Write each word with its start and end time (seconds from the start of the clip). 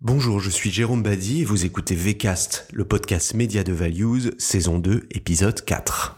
Bonjour, 0.00 0.38
je 0.38 0.48
suis 0.48 0.70
Jérôme 0.70 1.02
Badi 1.02 1.40
et 1.40 1.44
vous 1.44 1.64
écoutez 1.64 1.96
VCast, 1.96 2.68
le 2.72 2.84
podcast 2.84 3.34
Média 3.34 3.64
de 3.64 3.72
Values, 3.72 4.30
saison 4.38 4.78
2, 4.78 5.08
épisode 5.10 5.64
4. 5.64 6.17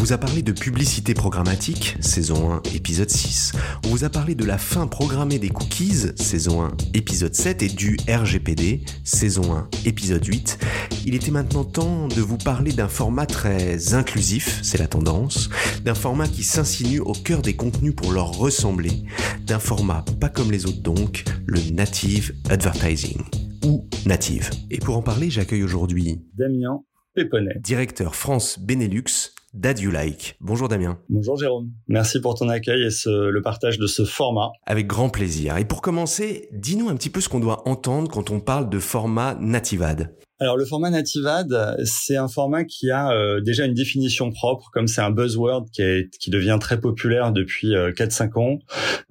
Vous 0.00 0.14
a 0.14 0.18
parlé 0.18 0.40
de 0.40 0.52
publicité 0.52 1.12
programmatique, 1.12 1.98
saison 2.00 2.54
1, 2.54 2.62
épisode 2.74 3.10
6. 3.10 3.52
On 3.84 3.88
vous 3.88 4.04
a 4.04 4.08
parlé 4.08 4.34
de 4.34 4.46
la 4.46 4.56
fin 4.56 4.86
programmée 4.86 5.38
des 5.38 5.50
cookies, 5.50 6.16
saison 6.16 6.62
1, 6.62 6.70
épisode 6.94 7.34
7, 7.34 7.62
et 7.62 7.68
du 7.68 7.98
RGPD, 8.08 8.80
saison 9.04 9.54
1, 9.54 9.68
épisode 9.84 10.24
8. 10.24 10.58
Il 11.04 11.14
était 11.14 11.30
maintenant 11.30 11.64
temps 11.64 12.08
de 12.08 12.22
vous 12.22 12.38
parler 12.38 12.72
d'un 12.72 12.88
format 12.88 13.26
très 13.26 13.92
inclusif, 13.92 14.60
c'est 14.62 14.78
la 14.78 14.86
tendance, 14.86 15.50
d'un 15.84 15.94
format 15.94 16.28
qui 16.28 16.44
s'insinue 16.44 17.00
au 17.00 17.12
cœur 17.12 17.42
des 17.42 17.54
contenus 17.54 17.94
pour 17.94 18.12
leur 18.12 18.32
ressembler, 18.32 19.02
d'un 19.44 19.58
format 19.58 20.02
pas 20.18 20.30
comme 20.30 20.50
les 20.50 20.64
autres 20.64 20.80
donc, 20.80 21.24
le 21.44 21.60
native 21.72 22.34
advertising 22.48 23.20
ou 23.66 23.86
native. 24.06 24.48
Et 24.70 24.78
pour 24.78 24.96
en 24.96 25.02
parler, 25.02 25.28
j'accueille 25.28 25.62
aujourd'hui 25.62 26.22
Damien 26.38 26.80
Péponnet, 27.14 27.60
directeur 27.62 28.14
France 28.14 28.58
Benelux 28.58 29.34
Dad 29.52 29.80
You 29.80 29.90
Like. 29.90 30.36
Bonjour 30.40 30.68
Damien. 30.68 30.98
Bonjour 31.08 31.36
Jérôme. 31.36 31.70
Merci 31.88 32.20
pour 32.20 32.36
ton 32.36 32.48
accueil 32.48 32.82
et 32.82 32.90
le 33.06 33.40
partage 33.42 33.78
de 33.78 33.86
ce 33.88 34.04
format. 34.04 34.50
Avec 34.64 34.86
grand 34.86 35.08
plaisir. 35.08 35.56
Et 35.58 35.64
pour 35.64 35.82
commencer, 35.82 36.48
dis-nous 36.52 36.88
un 36.88 36.94
petit 36.94 37.10
peu 37.10 37.20
ce 37.20 37.28
qu'on 37.28 37.40
doit 37.40 37.68
entendre 37.68 38.10
quand 38.10 38.30
on 38.30 38.38
parle 38.38 38.70
de 38.70 38.78
format 38.78 39.34
Nativad. 39.40 40.14
Alors 40.38 40.56
le 40.56 40.64
format 40.64 40.88
Nativad, 40.88 41.76
c'est 41.84 42.16
un 42.16 42.28
format 42.28 42.64
qui 42.64 42.90
a 42.90 43.12
euh, 43.12 43.40
déjà 43.42 43.66
une 43.66 43.74
définition 43.74 44.30
propre, 44.30 44.70
comme 44.72 44.86
c'est 44.86 45.02
un 45.02 45.10
buzzword 45.10 45.66
qui, 45.70 45.82
est, 45.82 46.08
qui 46.18 46.30
devient 46.30 46.56
très 46.58 46.80
populaire 46.80 47.32
depuis 47.32 47.72
4-5 47.74 48.22
euh, 48.22 48.40
ans. 48.40 48.58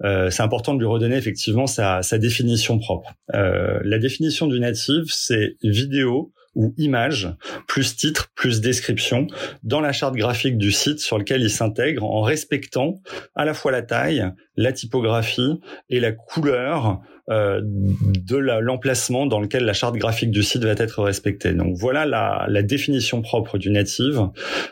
Euh, 0.02 0.30
c'est 0.30 0.42
important 0.42 0.74
de 0.74 0.80
lui 0.80 0.86
redonner 0.86 1.16
effectivement 1.16 1.68
sa, 1.68 2.02
sa 2.02 2.18
définition 2.18 2.78
propre. 2.78 3.12
la 3.32 3.98
définition 3.98 4.46
du 4.48 4.58
native, 4.58 5.04
c'est 5.08 5.56
vidéo 5.62 6.32
ou 6.54 6.74
image, 6.76 7.34
plus 7.66 7.96
titre, 7.96 8.30
plus 8.34 8.60
description, 8.60 9.26
dans 9.62 9.80
la 9.80 9.92
charte 9.92 10.14
graphique 10.14 10.58
du 10.58 10.72
site 10.72 11.00
sur 11.00 11.18
lequel 11.18 11.42
il 11.42 11.50
s'intègre 11.50 12.04
en 12.04 12.22
respectant 12.22 13.00
à 13.34 13.44
la 13.44 13.54
fois 13.54 13.72
la 13.72 13.82
taille, 13.82 14.30
la 14.56 14.72
typographie 14.72 15.60
et 15.88 16.00
la 16.00 16.12
couleur 16.12 17.00
euh, 17.30 17.60
de 17.62 18.36
l'emplacement 18.36 19.26
dans 19.26 19.40
lequel 19.40 19.64
la 19.64 19.72
charte 19.72 19.96
graphique 19.96 20.30
du 20.30 20.42
site 20.42 20.64
va 20.64 20.72
être 20.72 21.02
respectée. 21.02 21.52
Donc 21.52 21.76
voilà 21.76 22.06
la, 22.06 22.46
la 22.48 22.62
définition 22.62 23.22
propre 23.22 23.58
du 23.58 23.70
native 23.70 24.28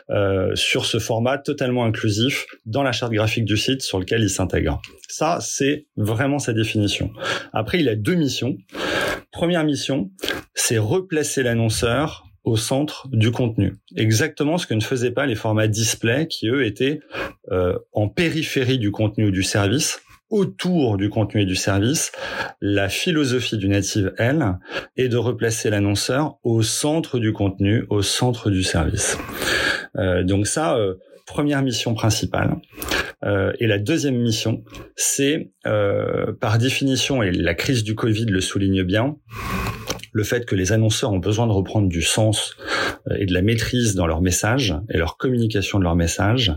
euh, 0.09 0.55
sur 0.55 0.85
ce 0.85 0.99
format 0.99 1.37
totalement 1.37 1.85
inclusif 1.85 2.45
dans 2.65 2.83
la 2.83 2.91
charte 2.91 3.13
graphique 3.13 3.45
du 3.45 3.57
site 3.57 3.81
sur 3.81 3.99
lequel 3.99 4.21
il 4.21 4.29
s'intègre. 4.29 4.81
Ça, 5.07 5.39
c'est 5.41 5.87
vraiment 5.97 6.39
sa 6.39 6.53
définition. 6.53 7.11
Après, 7.53 7.79
il 7.79 7.89
a 7.89 7.95
deux 7.95 8.15
missions. 8.15 8.57
Première 9.31 9.63
mission, 9.63 10.11
c'est 10.53 10.77
replacer 10.77 11.43
l'annonceur 11.43 12.25
au 12.43 12.57
centre 12.57 13.07
du 13.11 13.31
contenu. 13.31 13.75
Exactement 13.95 14.57
ce 14.57 14.65
que 14.65 14.73
ne 14.73 14.81
faisaient 14.81 15.11
pas 15.11 15.25
les 15.25 15.35
formats 15.35 15.67
display 15.67 16.27
qui, 16.27 16.47
eux, 16.47 16.65
étaient 16.65 16.99
euh, 17.51 17.77
en 17.93 18.07
périphérie 18.07 18.79
du 18.79 18.91
contenu 18.91 19.27
ou 19.27 19.31
du 19.31 19.43
service, 19.43 20.01
autour 20.29 20.97
du 20.97 21.09
contenu 21.09 21.41
et 21.41 21.45
du 21.45 21.55
service. 21.55 22.11
La 22.61 22.89
philosophie 22.89 23.57
du 23.57 23.67
native, 23.67 24.13
elle, 24.17 24.57
est 24.97 25.07
de 25.07 25.17
replacer 25.17 25.69
l'annonceur 25.69 26.37
au 26.43 26.61
centre 26.61 27.19
du 27.19 27.33
contenu, 27.33 27.85
au 27.89 28.01
centre 28.01 28.49
du 28.49 28.63
service. 28.63 29.17
Euh, 29.97 30.23
donc 30.23 30.47
ça, 30.47 30.75
euh, 30.75 30.95
première 31.25 31.61
mission 31.61 31.93
principale. 31.93 32.57
Euh, 33.23 33.51
et 33.59 33.67
la 33.67 33.77
deuxième 33.77 34.17
mission, 34.17 34.63
c'est 34.95 35.51
euh, 35.67 36.33
par 36.33 36.57
définition, 36.57 37.21
et 37.21 37.31
la 37.31 37.53
crise 37.53 37.83
du 37.83 37.95
Covid 37.95 38.25
le 38.25 38.41
souligne 38.41 38.83
bien, 38.83 39.17
le 40.11 40.23
fait 40.23 40.45
que 40.45 40.55
les 40.55 40.71
annonceurs 40.71 41.11
ont 41.11 41.19
besoin 41.19 41.47
de 41.47 41.51
reprendre 41.51 41.87
du 41.87 42.01
sens 42.01 42.55
euh, 43.09 43.15
et 43.17 43.25
de 43.25 43.33
la 43.33 43.41
maîtrise 43.41 43.95
dans 43.95 44.07
leur 44.07 44.21
message 44.21 44.75
et 44.89 44.97
leur 44.97 45.17
communication 45.17 45.79
de 45.79 45.83
leur 45.83 45.95
message 45.95 46.53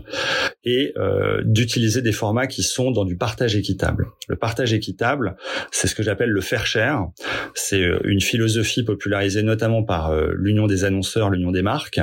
et 0.63 0.93
euh, 0.97 1.41
d'utiliser 1.45 2.01
des 2.01 2.11
formats 2.11 2.47
qui 2.47 2.63
sont 2.63 2.91
dans 2.91 3.05
du 3.05 3.17
partage 3.17 3.55
équitable. 3.55 4.07
Le 4.27 4.35
partage 4.35 4.73
équitable, 4.73 5.35
c'est 5.71 5.87
ce 5.87 5.95
que 5.95 6.03
j'appelle 6.03 6.29
le 6.29 6.41
faire 6.41 6.65
cher. 6.65 7.05
C'est 7.53 7.83
euh, 7.83 7.99
une 8.05 8.21
philosophie 8.21 8.83
popularisée 8.83 9.43
notamment 9.43 9.83
par 9.83 10.13
l'Union 10.35 10.67
des 10.67 10.83
annonceurs, 10.83 11.29
l'Union 11.29 11.51
des 11.51 11.61
marques, 11.61 11.99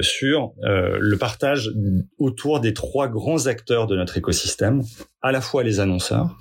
sur 0.00 0.52
le 0.62 1.16
partage 1.16 1.70
autour 2.18 2.60
des 2.60 2.72
trois 2.72 3.08
grands 3.08 3.46
acteurs 3.46 3.86
de 3.86 3.96
notre 3.96 4.16
écosystème, 4.16 4.82
à 5.26 5.32
la 5.32 5.40
fois 5.40 5.62
les 5.64 5.80
annonceurs, 5.80 6.36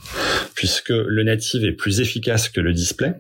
puisque 0.54 0.90
le 0.90 1.24
native 1.24 1.66
est 1.66 1.74
plus 1.74 2.02
efficace 2.02 2.50
que 2.50 2.62
le 2.62 2.72
display, 2.72 3.14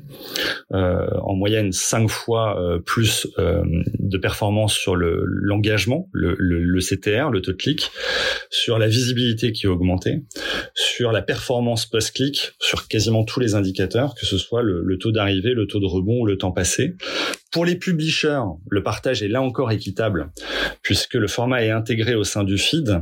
euh, 0.73 1.07
en 1.21 1.35
moyenne 1.35 1.71
cinq 1.71 2.07
fois 2.07 2.59
euh, 2.61 2.79
plus 2.79 3.27
euh, 3.39 3.63
de 3.99 4.17
performance 4.17 4.73
sur 4.73 4.95
le 4.95 5.23
l'engagement, 5.25 6.07
le, 6.13 6.35
le, 6.37 6.63
le, 6.63 6.79
CTR, 6.79 7.31
le 7.31 7.41
taux 7.41 7.51
de 7.51 7.57
clic, 7.57 7.91
sur 8.49 8.77
la 8.77 8.87
visibilité 8.87 9.51
qui 9.51 9.65
est 9.65 9.69
augmentée, 9.69 10.23
sur 10.73 11.11
la 11.11 11.21
performance 11.21 11.85
post-clic, 11.85 12.53
sur 12.59 12.87
quasiment 12.87 13.23
tous 13.23 13.39
les 13.39 13.55
indicateurs, 13.55 14.15
que 14.15 14.25
ce 14.25 14.37
soit 14.37 14.61
le, 14.61 14.81
le 14.83 14.97
taux 14.97 15.11
d'arrivée, 15.11 15.53
le 15.53 15.67
taux 15.67 15.79
de 15.79 15.87
rebond 15.87 16.21
ou 16.21 16.25
le 16.25 16.37
temps 16.37 16.51
passé. 16.51 16.95
Pour 17.51 17.65
les 17.65 17.75
publishers, 17.75 18.41
le 18.69 18.83
partage 18.83 19.23
est 19.23 19.29
là 19.29 19.41
encore 19.41 19.71
équitable, 19.71 20.31
puisque 20.81 21.13
le 21.13 21.27
format 21.27 21.63
est 21.63 21.71
intégré 21.71 22.13
au 22.13 22.25
sein 22.25 22.43
du 22.43 22.57
feed, 22.57 23.01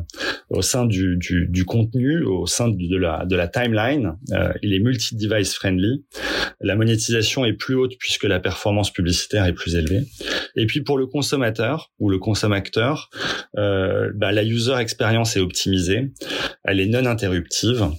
au 0.54 0.62
sein 0.62 0.86
du, 0.86 1.18
du, 1.18 1.48
du 1.50 1.66
contenu, 1.66 2.24
au 2.24 2.46
sein 2.46 2.70
de 2.70 2.98
la, 2.98 3.26
de 3.26 3.36
la 3.36 3.48
timeline. 3.48 4.14
Euh, 4.32 4.54
il 4.62 4.74
est 4.74 4.80
multi-device 4.80 5.54
friendly. 5.56 6.06
La 6.62 6.76
monétisation 6.76 7.44
est 7.44 7.54
plus 7.54 7.76
haute 7.76 7.94
puisque 8.00 8.24
la 8.24 8.40
performance 8.40 8.94
publicitaire 8.94 9.46
est 9.46 9.54
plus 9.54 9.76
élevée. 9.76 10.04
Et 10.56 10.66
puis 10.68 10.82
pour 10.82 10.98
le 10.98 11.08
consommateur 11.08 11.92
ou 12.00 12.10
le 12.10 12.20
consommateur, 12.20 13.10
euh, 13.58 14.12
bah, 14.16 14.32
la 14.32 14.44
user 14.44 14.76
experience 14.76 15.36
est 15.36 15.40
optimisée, 15.40 16.12
elle 16.64 16.80
est 16.80 16.88
non 16.88 17.06
interruptive, 17.06 17.90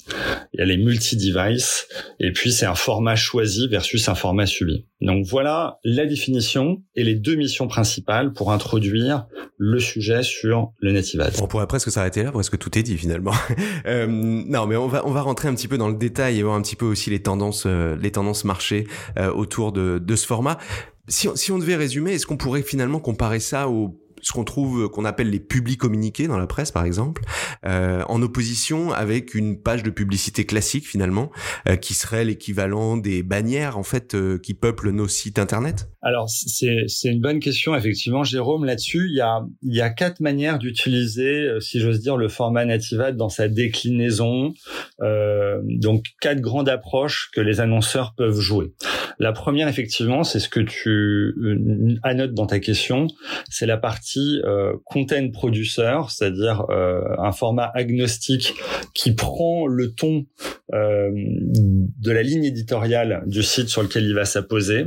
elle 0.58 0.70
est 0.70 0.76
multi-device, 0.76 1.88
et 2.20 2.32
puis 2.32 2.52
c'est 2.52 2.66
un 2.66 2.74
format 2.74 3.16
choisi 3.16 3.68
versus 3.68 4.08
un 4.08 4.14
format 4.14 4.46
subi. 4.46 4.86
Donc 5.00 5.26
voilà 5.26 5.78
la 5.84 6.06
définition 6.06 6.82
et 6.94 7.04
les 7.04 7.14
deux 7.14 7.34
missions 7.34 7.68
principales 7.68 8.32
pour 8.32 8.52
introduire 8.52 9.26
le 9.58 9.78
sujet 9.78 10.22
sur 10.22 10.72
le 10.80 10.92
native. 10.92 11.24
On 11.42 11.46
pourrait 11.46 11.66
presque 11.66 11.90
s'arrêter 11.90 12.22
là 12.22 12.32
parce 12.32 12.50
que 12.50 12.56
tout 12.56 12.78
est 12.78 12.82
dit 12.82 12.96
finalement. 12.96 13.34
euh, 13.86 14.06
non, 14.06 14.66
mais 14.66 14.76
on 14.76 14.88
va 14.88 15.06
on 15.06 15.10
va 15.10 15.22
rentrer 15.22 15.48
un 15.48 15.54
petit 15.54 15.68
peu 15.68 15.78
dans 15.78 15.88
le 15.88 15.96
détail 15.96 16.38
et 16.38 16.42
voir 16.42 16.54
un 16.54 16.62
petit 16.62 16.76
peu 16.76 16.86
aussi 16.86 17.10
les 17.10 17.22
tendances 17.22 17.64
euh, 17.66 17.96
les 18.00 18.12
tendances 18.12 18.44
marché 18.44 18.86
euh, 19.18 19.30
autour 19.32 19.72
de 19.72 19.98
de 19.98 20.16
ce 20.16 20.26
format. 20.26 20.58
Si 21.06 21.28
on, 21.28 21.36
si 21.36 21.52
on 21.52 21.58
devait 21.58 21.76
résumer, 21.76 22.12
est-ce 22.12 22.26
qu'on 22.26 22.38
pourrait 22.38 22.62
finalement 22.62 22.98
comparer 22.98 23.40
ça 23.40 23.68
au 23.68 24.00
ce 24.24 24.32
qu'on 24.32 24.44
trouve, 24.44 24.88
qu'on 24.88 25.04
appelle 25.04 25.30
les 25.30 25.40
publics 25.40 25.78
communiqués 25.78 26.26
dans 26.26 26.38
la 26.38 26.46
presse, 26.46 26.70
par 26.70 26.84
exemple, 26.84 27.22
euh, 27.66 28.02
en 28.08 28.22
opposition 28.22 28.92
avec 28.92 29.34
une 29.34 29.60
page 29.60 29.82
de 29.82 29.90
publicité 29.90 30.46
classique 30.46 30.88
finalement, 30.88 31.30
euh, 31.68 31.76
qui 31.76 31.94
serait 31.94 32.24
l'équivalent 32.24 32.96
des 32.96 33.22
bannières 33.22 33.76
en 33.78 33.82
fait 33.82 34.14
euh, 34.14 34.38
qui 34.38 34.54
peuplent 34.54 34.90
nos 34.90 35.08
sites 35.08 35.38
internet. 35.38 35.88
Alors 36.02 36.28
c'est 36.28 36.86
une 37.04 37.20
bonne 37.20 37.40
question 37.40 37.74
effectivement, 37.74 38.24
Jérôme. 38.24 38.64
Là-dessus, 38.64 39.08
il 39.10 39.16
y 39.16 39.20
a 39.20 39.42
y 39.62 39.80
a 39.80 39.90
quatre 39.90 40.20
manières 40.20 40.58
d'utiliser, 40.58 41.42
euh, 41.42 41.60
si 41.60 41.80
j'ose 41.80 42.00
dire, 42.00 42.16
le 42.16 42.28
format 42.28 42.64
Nativad 42.64 43.16
dans 43.16 43.28
sa 43.28 43.48
déclinaison. 43.48 44.54
Euh, 45.02 45.60
donc 45.64 46.04
quatre 46.20 46.40
grandes 46.40 46.68
approches 46.68 47.30
que 47.34 47.40
les 47.40 47.60
annonceurs 47.60 48.14
peuvent 48.16 48.40
jouer. 48.40 48.72
La 49.18 49.32
première, 49.32 49.68
effectivement, 49.68 50.24
c'est 50.24 50.40
ce 50.40 50.48
que 50.48 50.60
tu 50.60 50.90
euh, 50.90 51.96
annotes 52.02 52.34
dans 52.34 52.46
ta 52.46 52.58
question, 52.58 53.06
c'est 53.48 53.66
la 53.66 53.76
partie 53.76 54.40
euh, 54.44 54.72
content 54.84 55.30
producer, 55.30 56.00
c'est-à-dire 56.08 56.66
euh, 56.70 57.02
un 57.18 57.32
format 57.32 57.70
agnostique 57.74 58.54
qui 58.94 59.14
prend 59.14 59.66
le 59.66 59.92
ton 59.92 60.26
euh, 60.72 61.10
de 61.14 62.10
la 62.10 62.22
ligne 62.22 62.44
éditoriale 62.44 63.22
du 63.26 63.42
site 63.42 63.68
sur 63.68 63.82
lequel 63.82 64.04
il 64.04 64.14
va 64.14 64.24
s'apposer. 64.24 64.86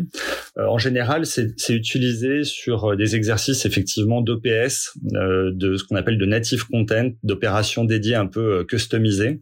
Euh, 0.58 0.66
en 0.68 0.78
général, 0.78 1.26
c'est 1.26 1.54
utilisé 1.70 2.44
sur 2.44 2.96
des 2.98 3.16
exercices 3.16 3.66
effectivement 3.66 4.22
d'OPS, 4.22 4.98
de 5.04 5.78
ce 5.78 5.84
qu'on 5.84 5.96
appelle 5.96 6.18
de 6.18 6.26
native 6.26 6.66
content, 6.68 7.10
d'opérations 7.24 7.84
dédiées 7.84 8.16
un 8.16 8.28
peu 8.28 8.64
customisées, 8.66 9.40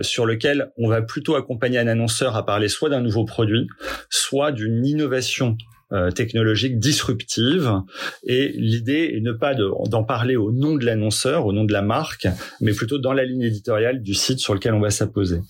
sur 0.00 0.26
lequel 0.26 0.70
on 0.78 0.88
va 0.88 1.02
plutôt 1.02 1.36
accompagner 1.36 1.78
un 1.78 1.86
annonceur 1.86 2.36
à 2.36 2.44
parler 2.44 2.68
soit 2.68 2.88
d'un 2.88 3.00
nouveau 3.00 3.24
produit, 3.24 3.66
soit 4.10 4.52
d'une 4.52 4.84
innovation 4.84 5.56
euh, 5.92 6.10
technologique 6.10 6.80
disruptive. 6.80 7.72
Et 8.24 8.48
l'idée 8.56 9.12
est 9.14 9.20
ne 9.20 9.30
pas 9.30 9.54
d'en 9.54 10.02
parler 10.02 10.34
au 10.34 10.50
nom 10.50 10.74
de 10.74 10.84
l'annonceur, 10.84 11.46
au 11.46 11.52
nom 11.52 11.62
de 11.62 11.72
la 11.72 11.82
marque, 11.82 12.26
mais 12.60 12.72
plutôt 12.72 12.98
dans 12.98 13.12
la 13.12 13.24
ligne 13.24 13.42
éditoriale 13.42 14.02
du 14.02 14.12
site 14.12 14.40
sur 14.40 14.52
lequel 14.52 14.74
on 14.74 14.80
va 14.80 14.90
s'apposer, 14.90 15.42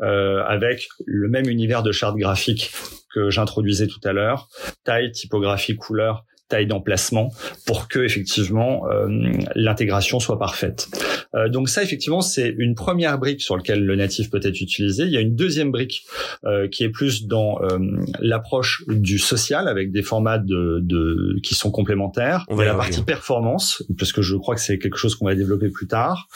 euh, 0.00 0.44
avec 0.46 0.86
le 1.04 1.28
même 1.28 1.48
univers 1.48 1.82
de 1.82 1.90
charte 1.90 2.16
graphique 2.16 2.70
que 3.12 3.30
j'introduisais 3.30 3.88
tout 3.88 4.00
à 4.04 4.12
l'heure, 4.12 4.48
taille, 4.84 5.10
typographie, 5.10 5.74
couleur, 5.74 6.24
taille 6.48 6.66
d'emplacement 6.66 7.32
pour 7.66 7.88
que 7.88 7.98
effectivement 7.98 8.88
euh, 8.88 9.08
l'intégration 9.56 10.20
soit 10.20 10.38
parfaite. 10.38 10.88
Euh, 11.34 11.48
donc 11.48 11.68
ça, 11.68 11.82
effectivement, 11.82 12.20
c'est 12.20 12.54
une 12.58 12.74
première 12.74 13.18
brique 13.18 13.42
sur 13.42 13.56
laquelle 13.56 13.84
le 13.84 13.96
natif 13.96 14.30
peut 14.30 14.40
être 14.42 14.60
utilisé. 14.60 15.04
Il 15.04 15.10
y 15.10 15.16
a 15.16 15.20
une 15.20 15.34
deuxième 15.34 15.70
brique 15.70 16.04
euh, 16.44 16.68
qui 16.68 16.84
est 16.84 16.90
plus 16.90 17.26
dans 17.26 17.60
euh, 17.62 17.78
l'approche 18.20 18.84
du 18.88 19.18
social 19.18 19.68
avec 19.68 19.92
des 19.92 20.02
formats 20.02 20.38
de, 20.38 20.80
de 20.82 21.38
qui 21.42 21.54
sont 21.54 21.70
complémentaires. 21.70 22.44
On 22.48 22.54
va 22.54 22.64
la 22.64 22.74
partie 22.74 23.02
performance 23.02 23.82
parce 23.98 24.12
que 24.12 24.22
je 24.22 24.36
crois 24.36 24.54
que 24.54 24.60
c'est 24.60 24.78
quelque 24.78 24.96
chose 24.96 25.14
qu'on 25.14 25.26
va 25.26 25.34
développer 25.34 25.70
plus 25.70 25.86
tard, 25.86 26.28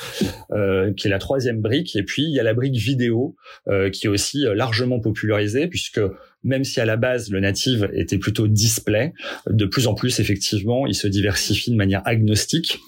euh, 0.53 0.93
qui 0.93 1.06
est 1.06 1.11
la 1.11 1.19
troisième 1.19 1.61
brique. 1.61 1.97
Et 1.97 2.03
puis 2.03 2.23
il 2.23 2.35
y 2.35 2.41
a 2.41 2.43
la 2.43 2.55
brique 2.55 2.77
vidéo 2.77 3.37
euh, 3.69 3.91
qui 3.91 4.06
est 4.06 4.11
aussi 4.11 4.44
largement 4.55 5.01
popularisée 5.01 5.67
puisque 5.67 6.01
même 6.44 6.65
si 6.65 6.81
à 6.81 6.85
la 6.85 6.97
base 6.97 7.31
le 7.31 7.41
native 7.41 7.91
était 7.93 8.19
plutôt 8.19 8.47
display, 8.47 9.12
de 9.49 9.67
plus 9.67 9.87
en 9.87 9.94
plus 9.94 10.21
effectivement, 10.21 10.87
il 10.87 10.94
se 10.94 11.09
diversifie 11.09 11.71
de 11.71 11.77
manière 11.77 12.03
agnostique, 12.05 12.81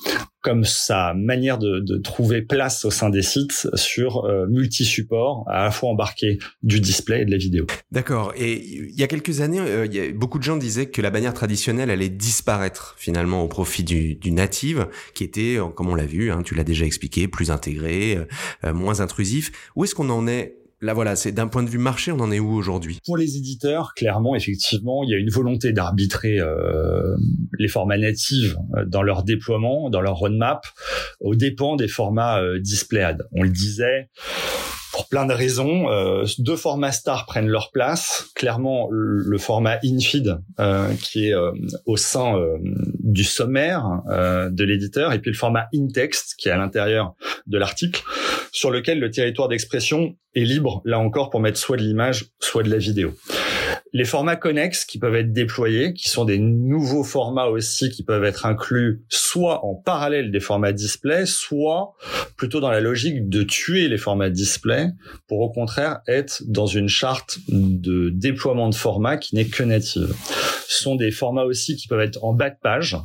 comme 0.43 0.65
sa 0.65 1.13
manière 1.15 1.59
de, 1.59 1.99
trouver 1.99 2.41
place 2.41 2.85
au 2.85 2.91
sein 2.91 3.11
des 3.11 3.23
sites 3.23 3.69
sur 3.75 4.25
euh, 4.25 4.47
multi-supports, 4.47 5.45
à 5.49 5.65
la 5.65 5.71
fois 5.71 5.91
embarqué 5.91 6.39
du 6.63 6.81
display 6.81 7.23
et 7.23 7.25
de 7.25 7.31
la 7.31 7.37
vidéo. 7.37 7.67
D'accord. 7.93 8.33
Et 8.37 8.55
il 8.55 8.99
y 8.99 9.03
a 9.03 9.07
quelques 9.07 9.43
années, 9.43 9.61
euh, 9.61 10.13
beaucoup 10.15 10.39
de 10.39 10.45
gens 10.45 10.57
disaient 10.57 10.87
que 10.87 11.03
la 11.03 11.11
bannière 11.11 11.35
traditionnelle 11.35 11.91
allait 11.91 12.09
disparaître 12.09 12.95
finalement 12.99 13.43
au 13.43 13.49
profit 13.49 13.85
du, 13.85 14.31
native, 14.31 14.87
qui 15.15 15.25
était, 15.25 15.59
comme 15.75 15.89
on 15.89 15.95
l'a 15.95 16.07
vu, 16.07 16.31
hein, 16.31 16.43
tu 16.43 16.55
l'as 16.55 16.65
déjà 16.65 16.87
expliqué, 16.87 17.29
plus 17.29 17.51
intégré, 17.51 18.19
euh, 18.65 18.73
moins 18.73 19.01
intrusif. 19.01 19.53
Où 19.77 19.85
est-ce 19.85 19.95
qu'on 19.95 20.11
en 20.11 20.27
est 20.27 20.60
Là, 20.83 20.95
voilà, 20.95 21.15
c'est 21.15 21.33
d'un 21.33 21.47
point 21.47 21.63
de 21.63 21.69
vue 21.69 21.79
marché, 21.79 22.11
on 22.11 22.21
en 22.21 22.33
est 22.33 22.39
où 22.39 22.55
aujourd'hui? 22.55 23.01
Pour 23.05 23.19
les 23.19 23.37
éditeurs, 23.37 23.93
clairement, 23.95 24.35
effectivement, 24.35 25.05
il 25.05 25.11
y 25.11 25.15
a 25.15 25.19
une 25.19 25.29
volonté 25.29 25.73
d'arbitrer 25.73 26.41
euh, 26.41 27.17
les 27.59 27.69
formats 27.69 27.99
natifs 27.99 28.55
euh, 28.77 28.87
dans 28.87 29.03
leur 29.03 29.23
déploiement, 29.23 29.91
dans 29.91 30.01
leur 30.01 30.17
roadmap, 30.17 30.65
aux 31.21 31.35
dépens 31.35 31.77
des 31.77 31.89
formats 31.89 32.41
euh. 32.41 32.59
On 33.33 33.43
le 33.43 33.51
disait, 33.51 34.09
pour 34.93 35.09
plein 35.09 35.27
de 35.27 35.33
raisons. 35.33 35.91
Euh, 35.91 36.25
deux 36.39 36.57
formats 36.57 36.93
stars 36.93 37.27
prennent 37.27 37.49
leur 37.49 37.71
place. 37.71 38.29
Clairement, 38.35 38.89
le, 38.91 39.39
format 39.39 39.79
infeed 39.85 40.39
euh, 40.59 40.93
qui 40.95 41.29
est 41.29 41.35
euh, 41.35 41.53
au 41.87 41.97
sein 41.97 42.35
du 42.99 43.25
sommaire 43.25 44.03
de 44.09 44.65
l'éditeur, 44.65 45.13
et 45.13 45.19
puis 45.21 45.31
le 45.31 45.37
format 45.37 45.69
in-text 45.75 46.35
qui 46.37 46.49
est 46.49 46.53
à 46.53 46.57
l'intérieur 46.57 47.15
de 47.47 47.59
l'article, 47.59 48.03
sur 48.53 48.71
lequel 48.71 49.01
le 49.01 49.11
territoire 49.11 49.49
d'expression 49.49 50.17
est 50.35 50.45
libre, 50.45 50.83
là 50.85 50.99
encore, 50.99 51.31
pour 51.31 51.41
mettre 51.41 51.59
soit 51.59 51.77
de 51.77 51.83
l'image, 51.83 52.27
soit 52.41 52.63
de 52.63 52.71
la 52.71 52.79
vidéo 52.79 53.15
les 53.93 54.05
formats 54.05 54.37
connexes 54.37 54.85
qui 54.85 54.99
peuvent 54.99 55.15
être 55.15 55.33
déployés, 55.33 55.93
qui 55.95 56.09
sont 56.09 56.25
des 56.25 56.39
nouveaux 56.39 57.03
formats 57.03 57.47
aussi 57.47 57.91
qui 57.91 58.05
peuvent 58.05 58.25
être 58.25 58.47
inclus 58.47 59.03
soit 59.09 59.65
en 59.65 59.75
parallèle 59.75 60.31
des 60.31 60.41
formats 60.41 60.73
display, 60.73 61.27
soit 61.27 61.95
plutôt 62.37 62.61
dans 62.61 62.71
la 62.71 62.81
logique 62.81 63.29
de 63.29 63.43
tuer 63.43 63.89
les 63.89 63.99
formats 63.99 64.31
display 64.31 64.89
pour 65.27 65.41
au 65.41 65.51
contraire 65.51 66.01
être 66.07 66.43
dans 66.47 66.67
une 66.67 66.89
charte 66.89 67.39
de 67.49 68.11
déploiement 68.11 68.69
de 68.69 68.75
formats 68.75 69.17
qui 69.17 69.35
n'est 69.35 69.47
que 69.47 69.63
native. 69.63 70.15
Ce 70.69 70.83
sont 70.83 70.95
des 70.95 71.11
formats 71.11 71.45
aussi 71.45 71.77
qui 71.77 71.89
peuvent 71.89 72.01
être 72.01 72.23
en 72.25 72.33
bas 72.33 72.51
de 72.51 72.57
page, 72.63 72.97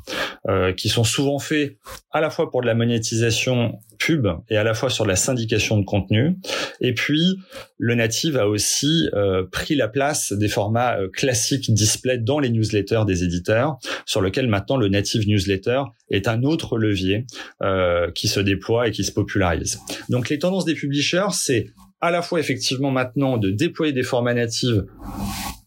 euh, 0.47 0.74
qui 0.74 0.89
sont 0.89 1.03
souvent 1.03 1.39
faits 1.39 1.77
à 2.12 2.21
la 2.21 2.30
fois 2.30 2.51
pour 2.51 2.62
de 2.62 2.68
la 2.68 2.75
monétisation 2.75 3.80
pub 3.97 4.27
et 4.50 4.57
à 4.57 4.63
la 4.63 4.74
fois 4.74 4.89
sur 4.89 5.06
la 5.06 5.15
syndication 5.15 5.77
de 5.80 5.86
contenu. 5.86 6.36
Et 6.81 6.94
puis, 6.94 7.38
le 7.77 7.95
native 7.95 8.38
a 8.38 8.47
aussi 8.47 9.09
euh, 9.13 9.44
pris 9.51 9.75
la 9.75 9.88
place 9.88 10.33
des 10.33 10.47
formats 10.47 10.97
euh, 10.97 11.09
classiques 11.09 11.74
display 11.74 12.18
dans 12.18 12.39
les 12.39 12.50
newsletters 12.50 13.03
des 13.07 13.24
éditeurs, 13.24 13.77
sur 14.06 14.21
lequel 14.21 14.47
maintenant 14.47 14.77
le 14.77 14.88
native 14.88 15.27
newsletter 15.27 15.83
est 16.09 16.27
un 16.27 16.44
autre 16.44 16.77
levier 16.77 17.25
euh, 17.63 18.12
qui 18.12 18.27
se 18.27 18.39
déploie 18.39 18.88
et 18.88 18.91
qui 18.91 19.03
se 19.03 19.12
popularise. 19.12 19.80
Donc 20.09 20.30
les 20.30 20.39
tendances 20.39 20.65
des 20.65 20.75
publishers, 20.75 21.31
c'est 21.31 21.68
à 22.01 22.12
la 22.12 22.21
fois 22.21 22.39
effectivement 22.39 22.91
maintenant 22.91 23.38
de 23.38 23.50
déployer 23.50 23.94
des 23.94 24.03
formats 24.03 24.33
natifs 24.33 24.81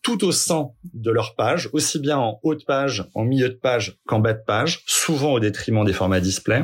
tout 0.09 0.25
au 0.25 0.33
sein 0.33 0.71
de 0.95 1.11
leur 1.11 1.35
page, 1.35 1.69
aussi 1.75 1.99
bien 1.99 2.17
en 2.17 2.41
haut 2.43 2.55
de 2.55 2.65
page, 2.65 3.05
en 3.15 3.25
milieu 3.25 3.51
de 3.51 3.55
page 3.55 3.99
qu'en 4.07 4.21
bas 4.21 4.33
de 4.33 4.43
page, 4.43 4.83
souvent 4.87 5.35
au 5.35 5.39
détriment 5.39 5.85
des 5.85 5.93
formats 5.93 6.21
display. 6.21 6.63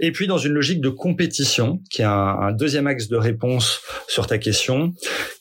Et 0.00 0.12
puis 0.12 0.26
dans 0.26 0.38
une 0.38 0.54
logique 0.54 0.80
de 0.80 0.88
compétition, 0.88 1.82
qui 1.90 2.00
est 2.00 2.06
un, 2.06 2.52
deuxième 2.52 2.86
axe 2.86 3.08
de 3.08 3.18
réponse 3.18 3.82
sur 4.08 4.26
ta 4.26 4.38
question, 4.38 4.94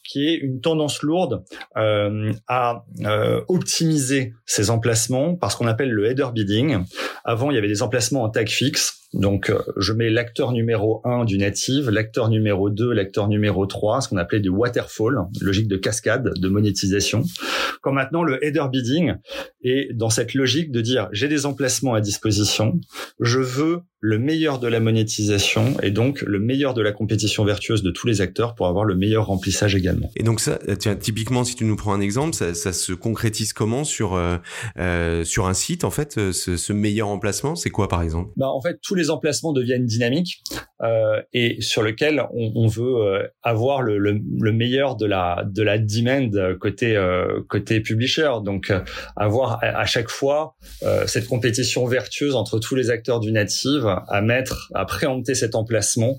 qui 0.04 0.28
est 0.28 0.36
une 0.36 0.60
tendance 0.60 1.02
lourde 1.02 1.46
euh, 1.78 2.34
à 2.50 2.84
euh, 3.06 3.42
optimiser 3.48 4.34
ces 4.46 4.70
emplacements 4.70 5.36
par 5.36 5.54
ce 5.54 5.56
qu'on 5.56 5.68
appelle 5.68 5.92
le 5.92 6.08
header 6.08 6.28
bidding. 6.34 6.84
Avant, 7.24 7.52
il 7.52 7.56
y 7.56 7.58
avait 7.58 7.70
des 7.70 7.84
emplacements 7.84 8.24
en 8.24 8.30
tag 8.30 8.50
fixe 8.50 8.99
donc, 9.14 9.50
euh, 9.50 9.60
je 9.78 9.92
mets 9.92 10.10
l'acteur 10.10 10.52
numéro 10.52 11.02
1 11.04 11.26
du 11.26 11.40
native, 11.40 11.90
l'acteur 11.90 12.30
numéro 12.30 12.70
2, 12.70 12.92
l'acteur 12.92 13.28
numéro 13.28 13.66
3, 13.66 14.02
ce 14.02 14.10
qu'on 14.10 14.18
appelait 14.18 14.40
du 14.40 14.50
waterfall, 14.50 15.18
logique 15.42 15.68
de 15.68 15.78
cascade, 15.78 16.32
de 16.38 16.48
monétisation. 16.48 17.24
Quand 17.82 17.92
maintenant 17.92 18.24
le 18.24 18.44
header 18.44 18.66
bidding 18.72 19.16
est 19.64 19.94
dans 19.94 20.12
cette 20.12 20.36
logique 20.36 20.72
de 20.72 20.82
dire 20.82 21.10
j'ai 21.12 21.28
des 21.28 21.48
emplacements 21.48 21.96
à 21.96 22.02
disposition, 22.02 22.80
je 23.20 23.40
veux 23.40 23.82
le 24.02 24.18
meilleur 24.18 24.60
de 24.60 24.68
la 24.68 24.80
monétisation 24.80 25.76
et 25.84 25.92
donc 25.92 26.22
le 26.22 26.40
meilleur 26.40 26.74
de 26.74 26.82
la 26.82 26.92
compétition 26.92 27.44
vertueuse 27.44 27.84
de 27.84 27.92
tous 27.92 28.08
les 28.08 28.22
acteurs 28.22 28.56
pour 28.56 28.68
avoir 28.68 28.86
le 28.86 28.96
meilleur 28.96 29.26
remplissage 29.26 29.76
également. 29.76 30.10
Et 30.16 30.24
donc 30.24 30.40
ça, 30.40 30.58
tiens, 30.80 30.96
typiquement, 30.96 31.44
si 31.44 31.56
tu 31.56 31.66
nous 31.66 31.76
prends 31.76 31.94
un 31.94 32.00
exemple, 32.00 32.34
ça, 32.34 32.54
ça 32.54 32.72
se 32.72 32.94
concrétise 32.94 33.52
comment 33.52 33.84
sur 33.84 34.16
euh, 34.16 34.38
euh, 34.78 35.24
sur 35.26 35.48
un 35.48 35.54
site 35.54 35.84
en 35.84 35.92
fait, 35.92 36.18
euh, 36.18 36.32
ce, 36.32 36.56
ce 36.56 36.72
meilleur 36.72 37.10
emplacement, 37.10 37.56
c'est 37.56 37.70
quoi 37.70 37.90
par 37.90 38.02
exemple? 38.02 38.32
Bah 38.38 38.48
en 38.48 38.62
fait, 38.62 38.80
tous 38.82 38.96
les 38.96 39.10
emplacements 39.10 39.52
deviennent 39.52 39.86
dynamiques 39.86 40.44
euh, 40.82 41.22
et 41.34 41.58
sur 41.60 41.82
lequel 41.84 42.24
on, 42.34 42.54
on 42.56 42.68
veut 42.68 42.96
euh, 42.96 43.28
avoir 43.44 43.82
le, 43.82 43.98
le, 43.98 44.20
le, 44.40 44.52
meilleur 44.54 44.96
de 44.96 45.06
la 45.06 45.44
de 45.46 45.62
la 45.62 45.78
demand 45.78 46.30
côté 46.60 46.96
euh, 46.96 47.42
côté 47.50 47.82
publisher. 47.82 48.32
Donc 48.46 48.72
avoir 49.18 49.60
à, 49.62 49.80
à 49.82 49.86
chaque 49.86 50.10
fois 50.10 50.56
cette 51.06 51.28
compétition 51.28 51.86
vertueuse 51.86 52.36
entre 52.36 52.60
tous 52.60 52.76
les 52.76 52.90
acteurs 52.90 53.20
du 53.20 53.32
native 53.32 53.89
à 53.90 54.22
mettre, 54.22 54.72
à 54.74 54.86
préempter 54.86 55.36
cet 55.36 55.56
emplacement 55.56 56.18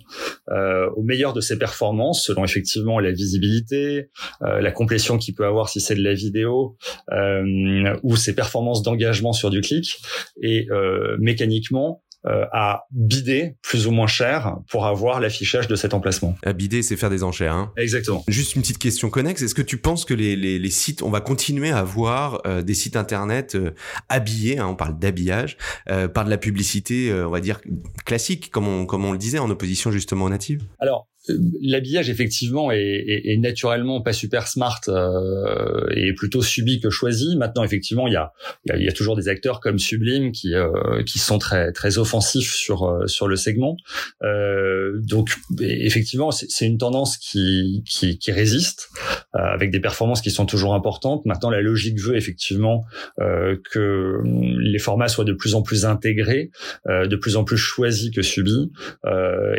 euh, 0.50 0.88
au 0.96 1.02
meilleur 1.02 1.32
de 1.32 1.40
ses 1.40 1.58
performances, 1.58 2.24
selon 2.24 2.44
effectivement 2.44 2.98
la 2.98 3.12
visibilité, 3.12 4.10
euh, 4.42 4.60
la 4.60 4.70
complétion 4.70 5.18
qu'il 5.18 5.34
peut 5.34 5.46
avoir 5.46 5.68
si 5.68 5.80
c'est 5.80 5.94
de 5.94 6.02
la 6.02 6.14
vidéo, 6.14 6.76
euh, 7.12 7.94
ou 8.02 8.16
ses 8.16 8.34
performances 8.34 8.82
d'engagement 8.82 9.32
sur 9.32 9.50
du 9.50 9.60
clic, 9.60 10.00
et 10.42 10.66
euh, 10.70 11.16
mécaniquement 11.18 12.02
euh, 12.26 12.44
à 12.52 12.84
bider 12.90 13.56
plus 13.62 13.86
ou 13.86 13.90
moins 13.92 14.06
cher 14.06 14.56
pour 14.70 14.86
avoir 14.86 15.20
l'affichage 15.20 15.68
de 15.68 15.74
cet 15.74 15.94
emplacement. 15.94 16.36
À 16.44 16.52
bider, 16.52 16.82
c'est 16.82 16.96
faire 16.96 17.10
des 17.10 17.22
enchères. 17.22 17.54
Hein. 17.54 17.72
Exactement. 17.76 18.24
Juste 18.28 18.56
une 18.56 18.62
petite 18.62 18.78
question 18.78 19.10
connexe. 19.10 19.42
Est-ce 19.42 19.54
que 19.54 19.62
tu 19.62 19.78
penses 19.78 20.04
que 20.04 20.14
les, 20.14 20.36
les, 20.36 20.58
les 20.58 20.70
sites, 20.70 21.02
on 21.02 21.10
va 21.10 21.20
continuer 21.20 21.70
à 21.70 21.78
avoir 21.78 22.42
euh, 22.46 22.62
des 22.62 22.74
sites 22.74 22.96
internet 22.96 23.54
euh, 23.54 23.70
habillés, 24.08 24.58
hein, 24.58 24.66
on 24.66 24.76
parle 24.76 24.98
d'habillage, 24.98 25.56
euh, 25.88 26.08
par 26.08 26.24
de 26.24 26.30
la 26.30 26.38
publicité, 26.38 27.12
on 27.12 27.30
va 27.30 27.40
dire 27.40 27.60
classique, 28.04 28.50
comme 28.50 28.68
on, 28.68 28.86
comme 28.86 29.04
on 29.04 29.12
le 29.12 29.18
disait, 29.18 29.38
en 29.38 29.48
opposition 29.50 29.90
justement 29.90 30.26
aux 30.26 30.30
natives 30.30 30.62
Alors, 30.78 31.08
l'habillage 31.28 32.08
effectivement 32.08 32.70
est, 32.70 32.78
est, 32.78 33.32
est, 33.32 33.36
naturellement 33.36 34.00
pas 34.00 34.12
super 34.12 34.48
smart 34.48 34.80
euh, 34.88 35.86
et 35.94 36.14
plutôt 36.14 36.40
subi 36.42 36.80
que 36.80 36.88
choisi. 36.88 37.36
Maintenant 37.36 37.62
effectivement 37.62 38.06
il 38.06 38.14
y 38.14 38.16
a, 38.16 38.32
il 38.74 38.82
y 38.82 38.88
a, 38.88 38.92
toujours 38.92 39.16
des 39.16 39.28
acteurs 39.28 39.60
comme 39.60 39.78
Sublime 39.78 40.32
qui 40.32 40.54
euh, 40.54 41.02
qui 41.04 41.18
sont 41.18 41.38
très 41.38 41.72
très 41.72 41.98
offensifs 41.98 42.54
sur 42.54 42.84
euh, 42.84 43.06
sur 43.06 43.28
le 43.28 43.36
segment. 43.36 43.76
Euh, 44.22 44.98
donc 45.02 45.30
effectivement 45.60 46.30
c'est 46.30 46.66
une 46.66 46.78
tendance 46.78 47.18
qui 47.18 47.84
qui, 47.86 48.18
qui 48.18 48.32
résiste 48.32 48.88
euh, 49.34 49.40
avec 49.40 49.70
des 49.70 49.80
performances 49.80 50.22
qui 50.22 50.30
sont 50.30 50.46
toujours 50.46 50.74
importantes. 50.74 51.26
Maintenant 51.26 51.50
la 51.50 51.60
logique 51.60 52.00
veut 52.00 52.16
effectivement 52.16 52.84
euh, 53.20 53.56
que 53.70 54.20
les 54.24 54.78
formats 54.78 55.08
soient 55.08 55.24
de 55.24 55.34
plus 55.34 55.54
en 55.54 55.62
plus 55.62 55.84
intégrés, 55.84 56.50
de 56.88 57.16
plus 57.16 57.36
en 57.36 57.44
plus 57.44 57.58
choisis 57.58 58.10
que 58.10 58.22
subis 58.22 58.72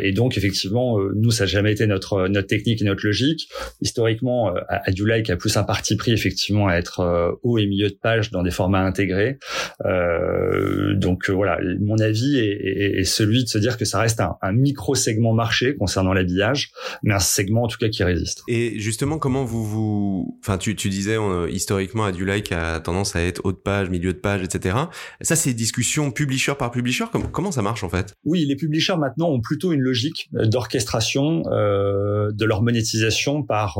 et 0.00 0.12
donc 0.12 0.36
effectivement 0.36 0.98
nous 1.14 1.30
ça 1.30 1.46
jamais 1.52 1.72
été 1.72 1.86
notre 1.86 2.28
notre 2.28 2.48
technique 2.48 2.82
et 2.82 2.84
notre 2.84 3.06
logique. 3.06 3.48
Historiquement, 3.80 4.54
euh, 4.54 4.60
Adulike 4.68 5.30
a 5.30 5.36
plus 5.36 5.56
un 5.56 5.64
parti 5.64 5.96
pris 5.96 6.12
effectivement 6.12 6.68
à 6.68 6.74
être 6.74 7.00
euh, 7.00 7.32
haut 7.42 7.58
et 7.58 7.66
milieu 7.66 7.88
de 7.88 7.96
page 8.00 8.30
dans 8.30 8.42
des 8.42 8.50
formats 8.50 8.84
intégrés. 8.84 9.38
Euh, 9.84 10.94
donc 10.94 11.28
euh, 11.28 11.32
voilà, 11.32 11.58
mon 11.80 11.98
avis 11.98 12.38
est, 12.38 13.00
est, 13.00 13.04
celui 13.04 13.44
de 13.44 13.48
se 13.48 13.58
dire 13.58 13.76
que 13.76 13.84
ça 13.84 14.00
reste 14.00 14.20
un, 14.20 14.36
un 14.42 14.52
micro 14.52 14.94
segment 14.94 15.32
marché 15.32 15.74
concernant 15.76 16.12
l'habillage, 16.12 16.70
mais 17.02 17.14
un 17.14 17.18
segment 17.18 17.64
en 17.64 17.68
tout 17.68 17.78
cas 17.78 17.88
qui 17.88 18.04
résiste. 18.04 18.42
Et 18.48 18.78
justement, 18.78 19.18
comment 19.18 19.44
vous 19.44 19.64
vous, 19.64 20.38
enfin 20.40 20.58
tu, 20.58 20.74
tu 20.76 20.88
disais 20.88 21.16
historiquement 21.50 22.04
Adulike 22.04 22.52
a 22.52 22.80
tendance 22.80 23.16
à 23.16 23.22
être 23.22 23.40
haut 23.44 23.52
de 23.52 23.56
page, 23.56 23.90
milieu 23.90 24.12
de 24.12 24.18
page, 24.18 24.42
etc. 24.42 24.76
Ça 25.20 25.36
c'est 25.36 25.52
discussion 25.52 26.10
publisher 26.10 26.54
par 26.58 26.70
publisher? 26.70 27.04
Comment, 27.12 27.28
comment 27.28 27.52
ça 27.52 27.62
marche 27.62 27.84
en 27.84 27.88
fait? 27.88 28.14
Oui, 28.24 28.44
les 28.46 28.56
publishers 28.56 28.96
maintenant 28.96 29.30
ont 29.30 29.40
plutôt 29.40 29.72
une 29.72 29.80
logique 29.80 30.28
d'orchestration 30.32 31.41
font 31.42 32.32
de 32.32 32.44
leur 32.44 32.62
monétisation 32.62 33.42
par 33.42 33.78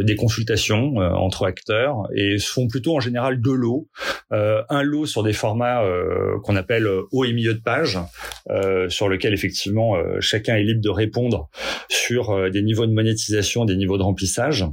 des 0.00 0.16
consultations 0.16 0.96
entre 0.96 1.46
acteurs 1.46 2.08
et 2.14 2.38
font 2.38 2.68
plutôt 2.68 2.96
en 2.96 3.00
général 3.00 3.40
deux 3.40 3.54
lots. 3.54 3.88
un 4.30 4.82
lot 4.82 5.06
sur 5.06 5.22
des 5.22 5.32
formats 5.32 5.82
qu'on 6.42 6.56
appelle 6.56 6.88
haut 7.10 7.24
et 7.24 7.32
milieu 7.32 7.54
de 7.54 7.60
page, 7.60 7.98
sur 8.88 9.08
lequel 9.08 9.34
effectivement 9.34 9.96
chacun 10.20 10.56
est 10.56 10.64
libre 10.64 10.82
de 10.82 10.90
répondre 10.90 11.48
sur 11.88 12.50
des 12.50 12.62
niveaux 12.62 12.86
de 12.86 12.92
monétisation, 12.92 13.64
des 13.64 13.76
niveaux 13.76 13.98
de 13.98 14.02
remplissage 14.02 14.66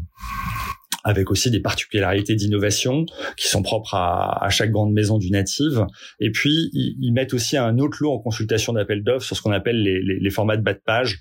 avec 1.04 1.32
aussi 1.32 1.50
des 1.52 1.60
particularités 1.60 2.36
d'innovation 2.36 3.06
qui 3.38 3.48
sont 3.48 3.62
propres 3.62 3.96
à, 3.96 4.44
à, 4.44 4.50
chaque 4.50 4.72
grande 4.72 4.94
maison 4.94 5.18
du 5.18 5.32
native. 5.32 5.86
Et 6.20 6.32
puis, 6.32 6.70
ils, 6.74 7.12
mettent 7.14 7.34
aussi 7.34 7.58
un 7.58 7.80
autre 7.80 7.98
lot 8.02 8.14
en 8.14 8.20
consultation 8.20 8.74
d'appel 8.74 9.04
d'offres 9.04 9.26
sur 9.26 9.36
ce 9.36 9.42
qu'on 9.42 9.52
appelle 9.52 9.82
les, 9.82 10.02
les, 10.02 10.20
les, 10.20 10.30
formats 10.30 10.58
de 10.58 10.62
bas 10.62 10.74
de 10.74 10.82
page 10.86 11.20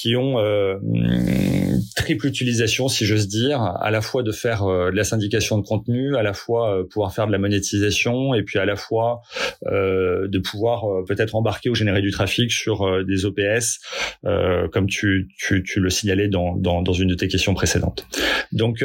qui 0.00 0.16
ont 0.16 0.38
euh, 0.38 0.78
triple 1.94 2.26
utilisation, 2.26 2.88
si 2.88 3.04
j'ose 3.04 3.28
dire, 3.28 3.60
à 3.60 3.90
la 3.90 4.00
fois 4.00 4.22
de 4.22 4.32
faire 4.32 4.64
euh, 4.64 4.90
de 4.90 4.96
la 4.96 5.04
syndication 5.04 5.58
de 5.58 5.66
contenu, 5.66 6.16
à 6.16 6.22
la 6.22 6.32
fois 6.32 6.74
euh, 6.74 6.84
pouvoir 6.84 7.12
faire 7.12 7.26
de 7.26 7.32
la 7.32 7.38
monétisation, 7.38 8.32
et 8.32 8.42
puis 8.42 8.58
à 8.58 8.64
la 8.64 8.76
fois 8.76 9.20
euh, 9.66 10.26
de 10.26 10.38
pouvoir 10.38 10.84
peut-être 11.06 11.34
embarquer 11.34 11.68
ou 11.68 11.74
générer 11.74 12.00
du 12.00 12.12
trafic 12.12 12.50
sur 12.50 13.04
des 13.04 13.26
OPS, 13.26 13.80
comme 14.72 14.86
tu, 14.86 15.28
tu, 15.36 15.62
tu, 15.62 15.80
le 15.80 15.90
signalais 15.90 16.28
dans, 16.28 16.56
dans, 16.56 16.80
dans, 16.80 16.92
une 16.94 17.08
de 17.08 17.14
tes 17.14 17.28
questions 17.28 17.52
précédentes. 17.52 18.06
Donc 18.52 18.84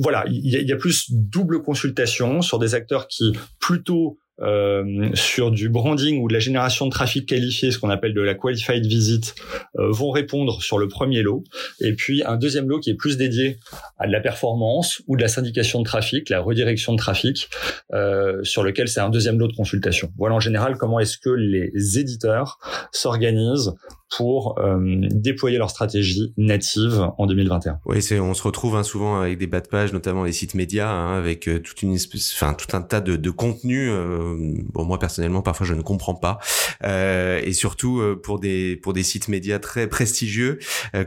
voilà, 0.00 0.24
il 0.28 0.46
y, 0.46 0.64
y 0.64 0.72
a 0.72 0.76
plus 0.76 1.10
double 1.10 1.62
consultation 1.62 2.40
sur 2.40 2.58
des 2.58 2.74
acteurs 2.74 3.06
qui 3.06 3.32
plutôt 3.60 4.18
euh, 4.40 5.10
sur 5.14 5.50
du 5.50 5.68
branding 5.68 6.22
ou 6.22 6.28
de 6.28 6.32
la 6.32 6.38
génération 6.38 6.86
de 6.86 6.90
trafic 6.90 7.28
qualifié, 7.28 7.70
ce 7.70 7.78
qu'on 7.78 7.90
appelle 7.90 8.14
de 8.14 8.20
la 8.20 8.34
qualified 8.34 8.86
visit, 8.86 9.34
euh, 9.78 9.90
vont 9.90 10.10
répondre 10.10 10.62
sur 10.62 10.78
le 10.78 10.88
premier 10.88 11.22
lot. 11.22 11.44
Et 11.80 11.94
puis 11.94 12.22
un 12.24 12.36
deuxième 12.36 12.68
lot 12.68 12.78
qui 12.78 12.90
est 12.90 12.94
plus 12.94 13.16
dédié 13.16 13.58
à 13.98 14.06
de 14.06 14.12
la 14.12 14.20
performance 14.20 15.02
ou 15.06 15.16
de 15.16 15.22
la 15.22 15.28
syndication 15.28 15.80
de 15.80 15.84
trafic, 15.84 16.28
la 16.28 16.40
redirection 16.40 16.92
de 16.92 16.98
trafic, 16.98 17.48
euh, 17.92 18.42
sur 18.44 18.62
lequel 18.62 18.88
c'est 18.88 19.00
un 19.00 19.10
deuxième 19.10 19.38
lot 19.38 19.48
de 19.48 19.56
consultation. 19.56 20.12
Voilà 20.16 20.36
en 20.36 20.40
général 20.40 20.76
comment 20.76 21.00
est-ce 21.00 21.18
que 21.18 21.30
les 21.30 21.98
éditeurs 21.98 22.58
s'organisent 22.92 23.72
pour 24.16 24.58
euh, 24.58 24.78
déployer 25.10 25.58
leur 25.58 25.70
stratégie 25.70 26.32
native 26.36 27.10
en 27.18 27.26
2021. 27.26 27.80
Oui, 27.84 28.02
c'est 28.02 28.18
on 28.20 28.34
se 28.34 28.42
retrouve 28.42 28.76
hein, 28.76 28.82
souvent 28.82 29.20
avec 29.20 29.38
des 29.38 29.46
bas 29.46 29.60
de 29.60 29.68
page, 29.68 29.92
notamment 29.92 30.24
les 30.24 30.32
sites 30.32 30.54
médias, 30.54 30.90
hein, 30.90 31.18
avec 31.18 31.48
euh, 31.48 31.58
toute 31.58 31.82
une 31.82 31.94
espèce, 31.94 32.32
enfin 32.34 32.54
tout 32.54 32.74
un 32.76 32.80
tas 32.80 33.00
de, 33.00 33.16
de 33.16 33.30
contenus. 33.30 33.90
Euh, 33.92 34.54
bon, 34.72 34.84
moi 34.84 34.98
personnellement, 34.98 35.42
parfois 35.42 35.66
je 35.66 35.74
ne 35.74 35.82
comprends 35.82 36.14
pas, 36.14 36.38
euh, 36.84 37.40
et 37.44 37.52
surtout 37.52 38.02
pour 38.22 38.38
des 38.38 38.76
pour 38.76 38.92
des 38.92 39.02
sites 39.02 39.28
médias 39.28 39.58
très 39.58 39.86
prestigieux 39.88 40.58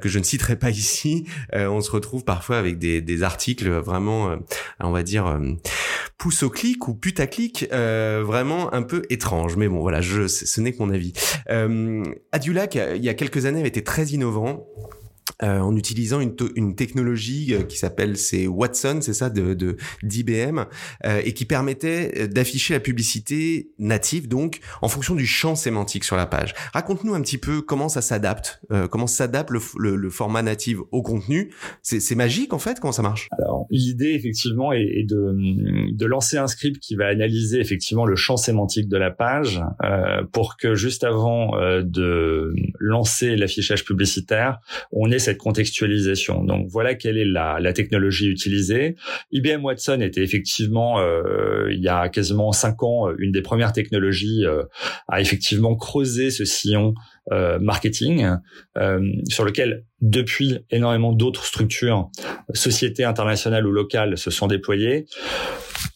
que 0.01 0.10
je 0.10 0.20
ne 0.20 0.24
citerai 0.24 0.55
pas 0.55 0.70
ici, 0.70 1.25
on 1.53 1.81
se 1.81 1.91
retrouve 1.91 2.24
parfois 2.24 2.58
avec 2.58 2.77
des, 2.77 3.01
des 3.01 3.24
articles 3.24 3.70
vraiment, 3.70 4.36
on 4.79 4.91
va 4.91 5.03
dire 5.03 5.39
pouce 6.17 6.43
au 6.43 6.50
clic 6.50 6.88
ou 6.88 6.93
putaclic, 6.93 7.67
vraiment 7.72 8.74
un 8.74 8.84
peu 8.84 9.03
étrange. 9.10 9.55
Mais 9.55 9.67
bon, 9.67 9.79
voilà, 9.79 10.01
je, 10.01 10.27
ce 10.27 10.62
n'est 10.62 10.74
que 10.74 10.79
mon 10.79 10.91
avis. 10.91 11.13
Euh, 11.50 12.03
Adulac 12.31 12.77
il 12.95 13.03
y 13.03 13.10
a 13.10 13.13
quelques 13.13 13.45
années 13.45 13.60
avait 13.60 13.69
été 13.69 13.83
très 13.83 14.05
innovant 14.07 14.67
euh, 15.43 15.60
en 15.60 15.75
utilisant 15.75 16.19
une, 16.19 16.36
une 16.55 16.75
technologie 16.75 17.55
euh, 17.55 17.63
qui 17.63 17.77
s'appelle 17.77 18.15
c'est 18.17 18.45
Watson, 18.45 19.00
c'est 19.01 19.13
ça, 19.13 19.31
de 19.31 19.75
d'IBM, 20.03 20.65
euh, 21.05 21.21
et 21.24 21.33
qui 21.33 21.45
permettait 21.45 22.27
d'afficher 22.27 22.75
la 22.75 22.79
publicité 22.79 23.71
native, 23.79 24.27
donc 24.27 24.60
en 24.81 24.88
fonction 24.88 25.15
du 25.15 25.25
champ 25.25 25.55
sémantique 25.55 26.03
sur 26.03 26.15
la 26.15 26.27
page. 26.27 26.53
Raconte-nous 26.74 27.15
un 27.15 27.21
petit 27.21 27.39
peu 27.39 27.62
comment 27.62 27.89
ça 27.89 28.01
s'adapte, 28.01 28.62
comment 28.91 29.07
s'adapte 29.07 29.50
le, 29.50 29.95
le, 29.95 30.10
format 30.10 30.43
native 30.43 30.81
au 30.91 31.01
contenu. 31.01 31.51
C'est 31.81 32.15
magique 32.15 32.53
en 32.53 32.60
fait, 32.60 32.79
comment 32.79 32.91
ça 32.91 33.01
marche? 33.01 33.29
Alors 33.38 33.65
l'idée 33.69 34.12
effectivement 34.12 34.71
est, 34.74 35.05
de, 35.07 35.91
de 35.91 36.05
lancer 36.05 36.38
un 36.38 36.48
script 36.48 36.79
qui 36.79 36.95
va 36.95 37.07
analyser 37.07 37.60
effectivement 37.60 38.05
le 38.05 38.15
champ 38.15 38.38
sémantique 38.38 38.88
de 38.89 38.98
la 38.98 39.12
page 39.12 39.62
pour 40.31 40.57
que 40.57 40.75
juste 40.75 41.03
avant 41.03 41.51
de 41.81 42.53
lancer 42.79 43.36
l'affichage 43.36 43.86
publicitaire, 43.86 44.60
on 44.91 45.12
ait 45.12 45.19
cette 45.19 45.31
contextualisation. 45.38 46.44
Donc 46.44 46.68
voilà 46.70 46.96
quelle 46.96 47.18
est 47.18 47.26
la, 47.26 47.74
technologie 47.74 48.28
utilisée. 48.28 48.96
IBM 49.32 49.64
Watson 49.64 50.02
était 50.02 50.24
effectivement 50.24 51.00
euh, 51.00 51.72
il 51.72 51.82
y 51.82 51.88
a 51.88 52.10
quasiment 52.10 52.52
cinq 52.52 52.84
ans 52.84 53.08
une 53.18 53.32
des 53.32 53.42
premières 53.42 53.72
technologies 53.72 54.46
euh, 54.46 54.64
à 55.08 55.22
effectivement 55.22 55.76
creuser 55.76 56.32
ce 56.32 56.44
sillon 56.44 56.94
euh, 57.32 57.60
marketing 57.60 58.28
euh, 58.78 59.00
sur 59.30 59.46
lequel 59.46 59.86
depuis 60.02 60.66
énormément 60.72 61.14
d'autres 61.14 61.46
structures, 61.46 62.10
sociétés 62.56 63.04
internationales 63.04 63.68
ou 63.68 63.72
locales 63.72 64.18
se 64.18 64.32
sont 64.32 64.48
déployées. 64.48 65.06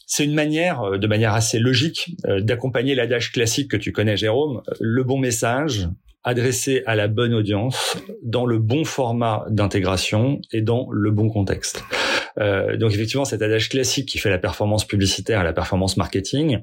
C'est 0.06 0.24
une 0.24 0.36
manière, 0.36 0.82
euh, 0.84 0.98
de 1.00 1.08
manière 1.08 1.34
assez 1.34 1.58
logique, 1.58 2.16
d'accompagner 2.42 2.94
l'adage 2.94 3.32
classique 3.32 3.72
que 3.72 3.78
tu 3.78 3.92
connais, 3.92 4.16
Jérôme, 4.16 4.62
le 4.80 5.04
bon 5.04 5.18
message 5.18 5.90
adressé 6.26 6.82
à 6.88 6.96
la 6.96 7.08
bonne 7.08 7.34
audience, 7.34 7.98
dans 8.24 8.46
le 8.46 8.58
bon 8.58 8.84
format 8.84 9.46
d'intégration 9.50 10.42
et 10.52 10.62
dans 10.62 10.90
le 10.92 11.12
bon 11.12 11.30
contexte. 11.30 11.84
Euh, 12.40 12.76
donc 12.78 12.92
effectivement, 12.92 13.26
cet 13.26 13.42
adage 13.42 13.70
classique 13.70 14.10
qui 14.10 14.18
fait 14.18 14.30
la 14.30 14.40
performance 14.40 14.86
publicitaire 14.86 15.40
et 15.40 15.44
la 15.44 15.54
performance 15.54 15.98
marketing 15.98 16.60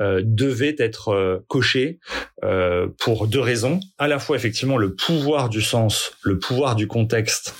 euh, 0.00 0.22
devait 0.24 0.76
être 0.78 1.10
euh, 1.10 1.44
coché 1.46 2.00
euh, 2.42 2.88
pour 2.98 3.28
deux 3.28 3.40
raisons. 3.40 3.80
À 3.98 4.08
la 4.08 4.18
fois 4.18 4.36
effectivement 4.36 4.78
le 4.78 4.94
pouvoir 4.94 5.48
du 5.48 5.60
sens, 5.60 6.12
le 6.22 6.38
pouvoir 6.38 6.74
du 6.74 6.86
contexte 6.86 7.54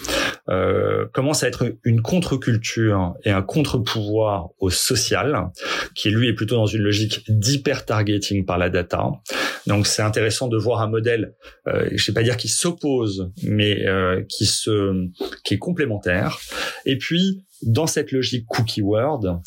euh, 0.49 1.07
commence 1.13 1.43
à 1.43 1.49
être 1.49 1.77
une 1.85 2.03
contre-culture 2.03 3.15
et 3.25 3.31
un 3.31 3.43
contre-pouvoir 3.43 4.51
au 4.59 4.71
social, 4.71 5.51
qui 5.95 6.11
lui 6.11 6.29
est 6.29 6.35
plutôt 6.35 6.57
dans 6.57 6.67
une 6.67 6.83
logique 6.83 7.25
d'hyper-targeting 7.29 8.45
par 8.45 8.59
la 8.59 8.71
data. 8.71 9.11
Donc 9.67 9.87
c'est 9.87 10.03
intéressant 10.03 10.49
de 10.49 10.57
voir 10.57 10.81
un 10.81 10.89
modèle, 10.89 11.35
euh, 11.67 11.87
je 11.89 11.95
ne 11.95 11.99
sais 11.99 12.13
pas 12.13 12.23
dire 12.23 12.37
qui 12.37 12.49
s'oppose, 12.49 13.31
mais 13.43 13.87
euh, 13.87 14.23
qui 14.29 14.47
se, 14.47 15.09
qui 15.45 15.55
est 15.55 15.59
complémentaire. 15.59 16.39
Et 16.85 16.97
puis 16.97 17.45
dans 17.63 17.87
cette 17.87 18.13
logique 18.13 18.47
cookie 18.47 18.83
word, 18.83 19.41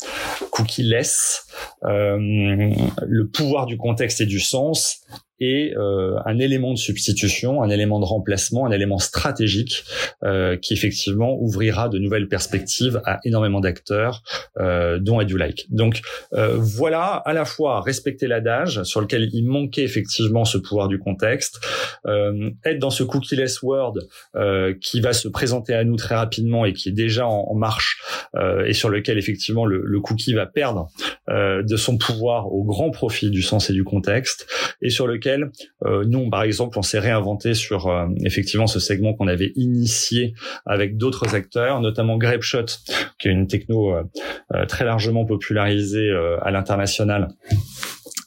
cookie 0.50 0.82
less, 0.82 1.46
euh, 1.84 2.18
le 2.18 3.28
pouvoir 3.28 3.66
du 3.66 3.76
contexte 3.76 4.20
et 4.20 4.26
du 4.26 4.40
sens 4.40 5.00
et 5.40 5.74
euh, 5.76 6.18
un 6.26 6.38
élément 6.38 6.72
de 6.72 6.78
substitution, 6.78 7.62
un 7.62 7.70
élément 7.70 7.98
de 7.98 8.04
remplacement, 8.04 8.66
un 8.66 8.70
élément 8.70 8.98
stratégique 8.98 9.84
euh, 10.22 10.56
qui 10.56 10.74
effectivement 10.74 11.36
ouvrira 11.40 11.88
de 11.88 11.98
nouvelles 11.98 12.28
perspectives 12.28 13.00
à 13.06 13.20
énormément 13.24 13.60
d'acteurs, 13.60 14.22
euh, 14.58 14.98
dont 14.98 15.18
like 15.18 15.66
Donc 15.70 16.02
euh, 16.34 16.56
voilà 16.56 17.14
à 17.24 17.32
la 17.32 17.44
fois 17.44 17.80
respecter 17.80 18.26
l'adage 18.26 18.82
sur 18.82 19.00
lequel 19.00 19.30
il 19.32 19.46
manquait 19.46 19.82
effectivement 19.82 20.44
ce 20.44 20.58
pouvoir 20.58 20.88
du 20.88 20.98
contexte, 20.98 21.60
euh, 22.06 22.50
être 22.64 22.78
dans 22.78 22.90
ce 22.90 23.02
cookie-less 23.02 23.62
world 23.62 24.06
euh, 24.36 24.74
qui 24.80 25.00
va 25.00 25.12
se 25.12 25.28
présenter 25.28 25.72
à 25.72 25.84
nous 25.84 25.96
très 25.96 26.14
rapidement 26.16 26.66
et 26.66 26.74
qui 26.74 26.90
est 26.90 26.92
déjà 26.92 27.26
en, 27.26 27.46
en 27.48 27.54
marche 27.54 28.02
et 28.66 28.72
sur 28.72 28.90
lequel 28.90 29.18
effectivement 29.18 29.66
le, 29.66 29.82
le 29.84 30.00
cookie 30.00 30.34
va 30.34 30.46
perdre 30.46 30.88
de 31.28 31.76
son 31.76 31.98
pouvoir 31.98 32.52
au 32.52 32.64
grand 32.64 32.90
profit 32.90 33.30
du 33.30 33.42
sens 33.42 33.70
et 33.70 33.72
du 33.72 33.84
contexte 33.84 34.46
et 34.82 34.90
sur 34.90 35.06
lequel 35.06 35.29
euh, 35.84 36.04
nous, 36.06 36.28
par 36.30 36.42
exemple, 36.42 36.78
on 36.78 36.82
s'est 36.82 36.98
réinventé 36.98 37.54
sur 37.54 37.88
euh, 37.88 38.06
effectivement 38.24 38.66
ce 38.66 38.80
segment 38.80 39.14
qu'on 39.14 39.28
avait 39.28 39.52
initié 39.56 40.34
avec 40.66 40.96
d'autres 40.96 41.34
acteurs, 41.34 41.80
notamment 41.80 42.16
Grapeshot, 42.18 42.66
qui 43.18 43.28
est 43.28 43.32
une 43.32 43.46
techno 43.46 43.94
euh, 43.94 44.66
très 44.66 44.84
largement 44.84 45.24
popularisée 45.24 46.10
à 46.42 46.50
l'international 46.50 47.28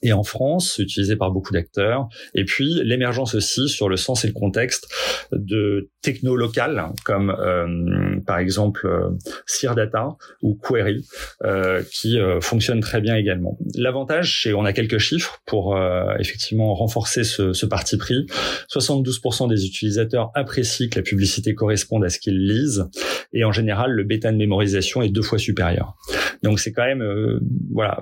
et 0.03 0.13
en 0.13 0.23
France, 0.23 0.77
utilisé 0.77 1.15
par 1.15 1.31
beaucoup 1.31 1.53
d'acteurs. 1.53 2.07
Et 2.35 2.43
puis 2.43 2.81
l'émergence 2.83 3.33
aussi 3.35 3.69
sur 3.69 3.89
le 3.89 3.97
sens 3.97 4.25
et 4.25 4.27
le 4.27 4.33
contexte 4.33 4.87
de 5.31 5.89
techno 6.01 6.35
locales 6.35 6.89
comme 7.05 7.31
euh, 7.31 8.19
par 8.27 8.37
exemple 8.37 8.85
euh, 8.85 9.73
Data 9.73 10.09
ou 10.41 10.59
Query 10.61 11.05
euh, 11.43 11.81
qui 11.89 12.19
euh, 12.19 12.41
fonctionnent 12.41 12.81
très 12.81 12.99
bien 12.99 13.15
également. 13.15 13.57
L'avantage, 13.75 14.41
c'est 14.43 14.53
on 14.53 14.65
a 14.65 14.73
quelques 14.73 14.97
chiffres 14.97 15.39
pour 15.45 15.77
euh, 15.77 16.13
effectivement 16.19 16.75
renforcer 16.75 17.23
ce, 17.23 17.53
ce 17.53 17.65
parti 17.65 17.97
pris. 17.97 18.25
72% 18.69 19.49
des 19.49 19.65
utilisateurs 19.65 20.31
apprécient 20.35 20.89
que 20.89 20.99
la 20.99 21.03
publicité 21.03 21.55
corresponde 21.55 22.03
à 22.03 22.09
ce 22.09 22.19
qu'ils 22.19 22.45
lisent 22.45 22.89
et 23.31 23.45
en 23.45 23.53
général 23.53 23.91
le 23.91 24.03
bêta 24.03 24.31
de 24.31 24.37
mémorisation 24.37 25.01
est 25.01 25.09
deux 25.09 25.21
fois 25.21 25.37
supérieur. 25.37 25.95
Donc 26.43 26.59
c'est 26.59 26.73
quand 26.73 26.85
même 26.85 27.03
voilà 27.71 28.01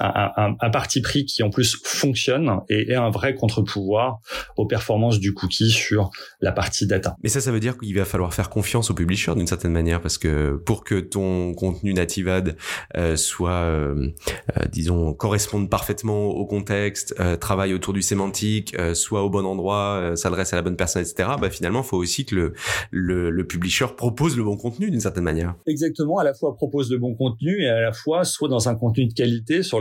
un, 0.00 0.56
un, 0.60 0.70
parti 0.70 1.00
pris 1.00 1.24
qui 1.24 1.42
en 1.42 1.50
plus 1.50 1.76
fonctionne 1.84 2.60
et 2.68 2.90
est 2.92 2.94
un 2.94 3.10
vrai 3.10 3.34
contre-pouvoir 3.34 4.20
aux 4.56 4.66
performances 4.66 5.18
du 5.18 5.34
cookie 5.34 5.70
sur 5.70 6.10
la 6.40 6.52
partie 6.52 6.86
data. 6.86 7.16
Mais 7.22 7.28
ça, 7.28 7.40
ça 7.40 7.52
veut 7.52 7.60
dire 7.60 7.78
qu'il 7.78 7.96
va 7.96 8.04
falloir 8.04 8.32
faire 8.34 8.50
confiance 8.50 8.90
au 8.90 8.94
publisher 8.94 9.34
d'une 9.34 9.46
certaine 9.46 9.72
manière 9.72 10.00
parce 10.00 10.18
que 10.18 10.56
pour 10.64 10.84
que 10.84 11.00
ton 11.00 11.54
contenu 11.54 11.92
native 11.94 12.28
ad 12.28 12.56
euh, 12.96 13.16
soit, 13.16 13.50
euh, 13.50 14.08
euh, 14.56 14.64
disons, 14.70 15.14
corresponde 15.14 15.70
parfaitement 15.70 16.26
au 16.26 16.46
contexte, 16.46 17.14
travaille 17.40 17.74
autour 17.74 17.92
du 17.92 18.02
sémantique, 18.02 18.76
soit 18.94 19.22
au 19.22 19.30
bon 19.30 19.44
endroit, 19.44 20.12
s'adresse 20.14 20.52
à 20.52 20.56
la 20.56 20.62
bonne 20.62 20.76
personne, 20.76 21.02
etc. 21.02 21.30
Bah 21.40 21.50
finalement, 21.50 21.80
il 21.80 21.86
faut 21.86 21.96
aussi 21.96 22.24
que 22.24 22.34
le, 22.34 22.52
le, 22.90 23.30
le 23.30 23.46
publisher 23.46 23.86
propose 23.96 24.36
le 24.36 24.44
bon 24.44 24.56
contenu 24.56 24.90
d'une 24.90 25.00
certaine 25.00 25.24
manière. 25.24 25.54
Exactement, 25.66 26.18
à 26.18 26.24
la 26.24 26.34
fois 26.34 26.56
propose 26.56 26.90
le 26.90 26.98
bon 26.98 27.14
contenu 27.14 27.62
et 27.62 27.68
à 27.68 27.80
la 27.80 27.92
fois 27.92 28.24
soit 28.24 28.48
dans 28.48 28.68
un 28.68 28.74
contenu 28.74 29.06
de 29.06 29.12
qualité 29.12 29.62
sur 29.62 29.80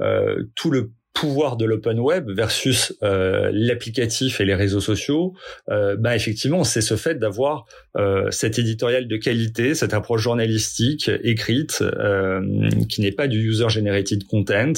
euh, 0.00 0.44
tout 0.54 0.70
le 0.70 0.92
pouvoir 1.18 1.56
de 1.56 1.64
l'open 1.64 1.98
web 1.98 2.30
versus 2.30 2.96
euh, 3.02 3.50
l'applicatif 3.52 4.40
et 4.40 4.44
les 4.44 4.54
réseaux 4.54 4.80
sociaux, 4.80 5.34
euh, 5.68 5.96
bah 5.96 6.14
effectivement, 6.14 6.62
c'est 6.62 6.80
ce 6.80 6.96
fait 6.96 7.16
d'avoir 7.16 7.64
euh, 7.98 8.30
cet 8.30 8.58
éditorial 8.58 9.08
de 9.08 9.16
qualité, 9.16 9.74
cette 9.74 9.94
approche 9.94 10.22
journalistique 10.22 11.10
écrite 11.22 11.82
euh, 11.82 12.40
qui 12.88 13.00
n'est 13.00 13.12
pas 13.12 13.28
du 13.28 13.38
user 13.40 13.68
generated 13.68 14.24
content 14.24 14.72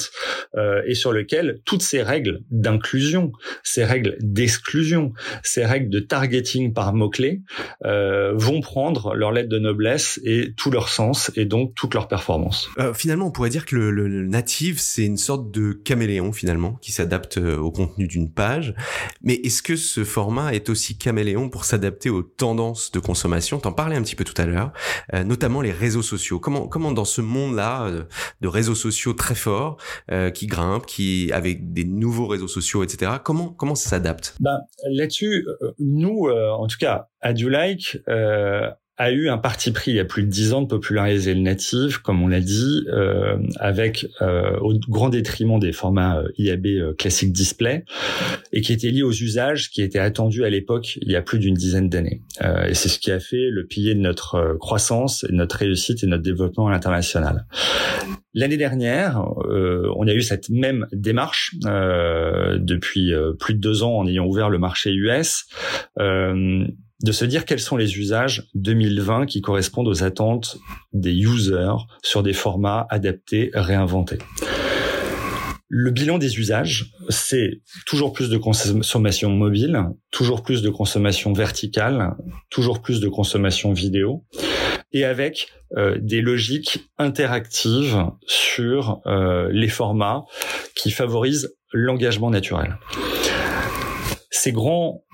euh, 0.55 0.81
et 0.85 0.95
sur 0.95 1.11
lequel 1.11 1.61
toutes 1.65 1.81
ces 1.81 2.01
règles 2.01 2.41
d'inclusion, 2.49 3.31
ces 3.63 3.83
règles 3.83 4.17
d'exclusion, 4.21 5.13
ces 5.43 5.65
règles 5.65 5.89
de 5.89 5.99
targeting 5.99 6.73
par 6.73 6.93
mots 6.93 7.09
clés 7.09 7.41
euh, 7.85 8.33
vont 8.35 8.61
prendre 8.61 9.13
leur 9.13 9.31
lettre 9.31 9.49
de 9.49 9.59
noblesse 9.59 10.19
et 10.23 10.53
tout 10.55 10.71
leur 10.71 10.89
sens 10.89 11.31
et 11.35 11.45
donc 11.45 11.73
toute 11.75 11.93
leur 11.93 12.07
performance. 12.07 12.69
finalement, 12.93 13.27
on 13.27 13.31
pourrait 13.31 13.49
dire 13.49 13.65
que 13.65 13.75
le, 13.75 13.91
le 13.91 14.27
native 14.27 14.79
c'est 14.79 15.05
une 15.05 15.17
sorte 15.17 15.51
de 15.51 15.73
caméléon 15.73 16.31
finalement, 16.33 16.73
qui 16.81 16.91
s'adapte 16.91 17.37
euh, 17.37 17.57
au 17.57 17.71
contenu 17.71 18.07
d'une 18.07 18.31
page. 18.31 18.73
Mais 19.21 19.35
est-ce 19.35 19.61
que 19.61 19.75
ce 19.75 20.03
format 20.03 20.53
est 20.53 20.69
aussi 20.69 20.97
caméléon 20.97 21.49
pour 21.49 21.65
s'adapter 21.65 22.09
aux 22.09 22.23
tendances 22.23 22.91
de 22.91 22.99
T'en 23.59 23.73
parlais 23.73 23.95
un 23.95 24.01
petit 24.01 24.15
peu 24.15 24.23
tout 24.23 24.39
à 24.39 24.45
l'heure, 24.45 24.71
euh, 25.13 25.23
notamment 25.23 25.61
les 25.61 25.71
réseaux 25.71 26.01
sociaux. 26.01 26.39
Comment, 26.39 26.67
comment 26.67 26.91
dans 26.91 27.05
ce 27.05 27.21
monde-là 27.21 27.85
euh, 27.85 28.03
de 28.41 28.47
réseaux 28.47 28.75
sociaux 28.75 29.13
très 29.13 29.35
forts, 29.35 29.77
qui 30.33 30.47
grimpent, 30.47 30.85
qui 30.85 31.31
avec 31.31 31.73
des 31.73 31.83
nouveaux 31.83 32.27
réseaux 32.27 32.47
sociaux, 32.47 32.83
etc. 32.83 33.13
Comment 33.23 33.49
comment 33.49 33.75
ça 33.75 33.89
s'adapte? 33.89 34.35
Ben 34.39 34.57
là-dessus, 34.91 35.45
nous, 35.79 36.29
en 36.29 36.67
tout 36.67 36.77
cas, 36.79 37.09
à 37.21 37.33
Do 37.33 37.49
Like, 37.49 37.97
a 38.97 39.11
eu 39.11 39.29
un 39.29 39.37
parti 39.37 39.71
pris 39.71 39.91
il 39.91 39.97
y 39.97 39.99
a 39.99 40.05
plus 40.05 40.23
de 40.23 40.27
dix 40.27 40.53
ans 40.53 40.61
de 40.61 40.67
populariser 40.67 41.33
le 41.33 41.41
native, 41.41 42.01
comme 42.01 42.21
on 42.21 42.27
l'a 42.27 42.39
dit, 42.39 42.85
euh, 42.89 43.37
avec 43.59 44.05
euh, 44.21 44.57
au 44.59 44.73
grand 44.89 45.09
détriment 45.09 45.59
des 45.59 45.71
formats 45.71 46.19
euh, 46.19 46.27
IAB 46.37 46.65
euh, 46.67 46.93
classique 46.93 47.31
display, 47.31 47.85
et 48.51 48.61
qui 48.61 48.73
était 48.73 48.89
lié 48.89 49.01
aux 49.01 49.11
usages 49.11 49.71
qui 49.71 49.81
étaient 49.81 49.99
attendus 49.99 50.43
à 50.43 50.49
l'époque 50.49 50.99
il 51.01 51.11
y 51.11 51.15
a 51.15 51.21
plus 51.21 51.39
d'une 51.39 51.55
dizaine 51.55 51.89
d'années. 51.89 52.21
Euh, 52.43 52.67
et 52.67 52.73
c'est 52.73 52.89
ce 52.89 52.99
qui 52.99 53.11
a 53.11 53.19
fait 53.19 53.49
le 53.49 53.65
pilier 53.65 53.95
de 53.95 54.01
notre 54.01 54.35
euh, 54.35 54.57
croissance, 54.57 55.25
de 55.25 55.33
notre 55.33 55.57
réussite 55.57 56.03
et 56.03 56.07
notre 56.07 56.23
développement 56.23 56.67
à 56.67 56.71
l'international. 56.71 57.45
L'année 58.33 58.57
dernière, 58.57 59.25
on 59.45 60.07
a 60.07 60.13
eu 60.13 60.21
cette 60.21 60.49
même 60.49 60.87
démarche 60.93 61.53
depuis 61.59 63.11
plus 63.39 63.55
de 63.55 63.59
deux 63.59 63.83
ans 63.83 63.97
en 63.97 64.07
ayant 64.07 64.25
ouvert 64.25 64.49
le 64.49 64.57
marché 64.57 64.93
US 64.93 65.47
de 67.03 67.11
se 67.11 67.25
dire 67.25 67.45
quels 67.45 67.59
sont 67.59 67.77
les 67.77 67.97
usages 67.97 68.47
2020 68.55 69.25
qui 69.25 69.41
correspondent 69.41 69.87
aux 69.87 70.03
attentes 70.03 70.57
des 70.93 71.13
users 71.13 71.75
sur 72.03 72.23
des 72.23 72.33
formats 72.33 72.85
adaptés, 72.89 73.51
réinventés. 73.53 74.19
Le 75.73 75.89
bilan 75.89 76.17
des 76.17 76.37
usages, 76.37 76.91
c'est 77.07 77.61
toujours 77.85 78.11
plus 78.11 78.29
de 78.29 78.37
consommation 78.37 79.29
mobile, 79.29 79.85
toujours 80.11 80.43
plus 80.43 80.61
de 80.61 80.69
consommation 80.69 81.31
verticale, 81.31 82.13
toujours 82.49 82.81
plus 82.81 82.99
de 82.99 83.07
consommation 83.07 83.71
vidéo, 83.71 84.25
et 84.91 85.05
avec 85.05 85.47
euh, 85.77 85.97
des 86.01 86.19
logiques 86.19 86.89
interactives 86.97 88.05
sur 88.27 88.99
euh, 89.05 89.47
les 89.53 89.69
formats 89.69 90.25
qui 90.75 90.91
favorisent 90.91 91.55
l'engagement 91.71 92.29
naturel. 92.29 92.77
Ces 94.29 94.51
grands 94.51 95.05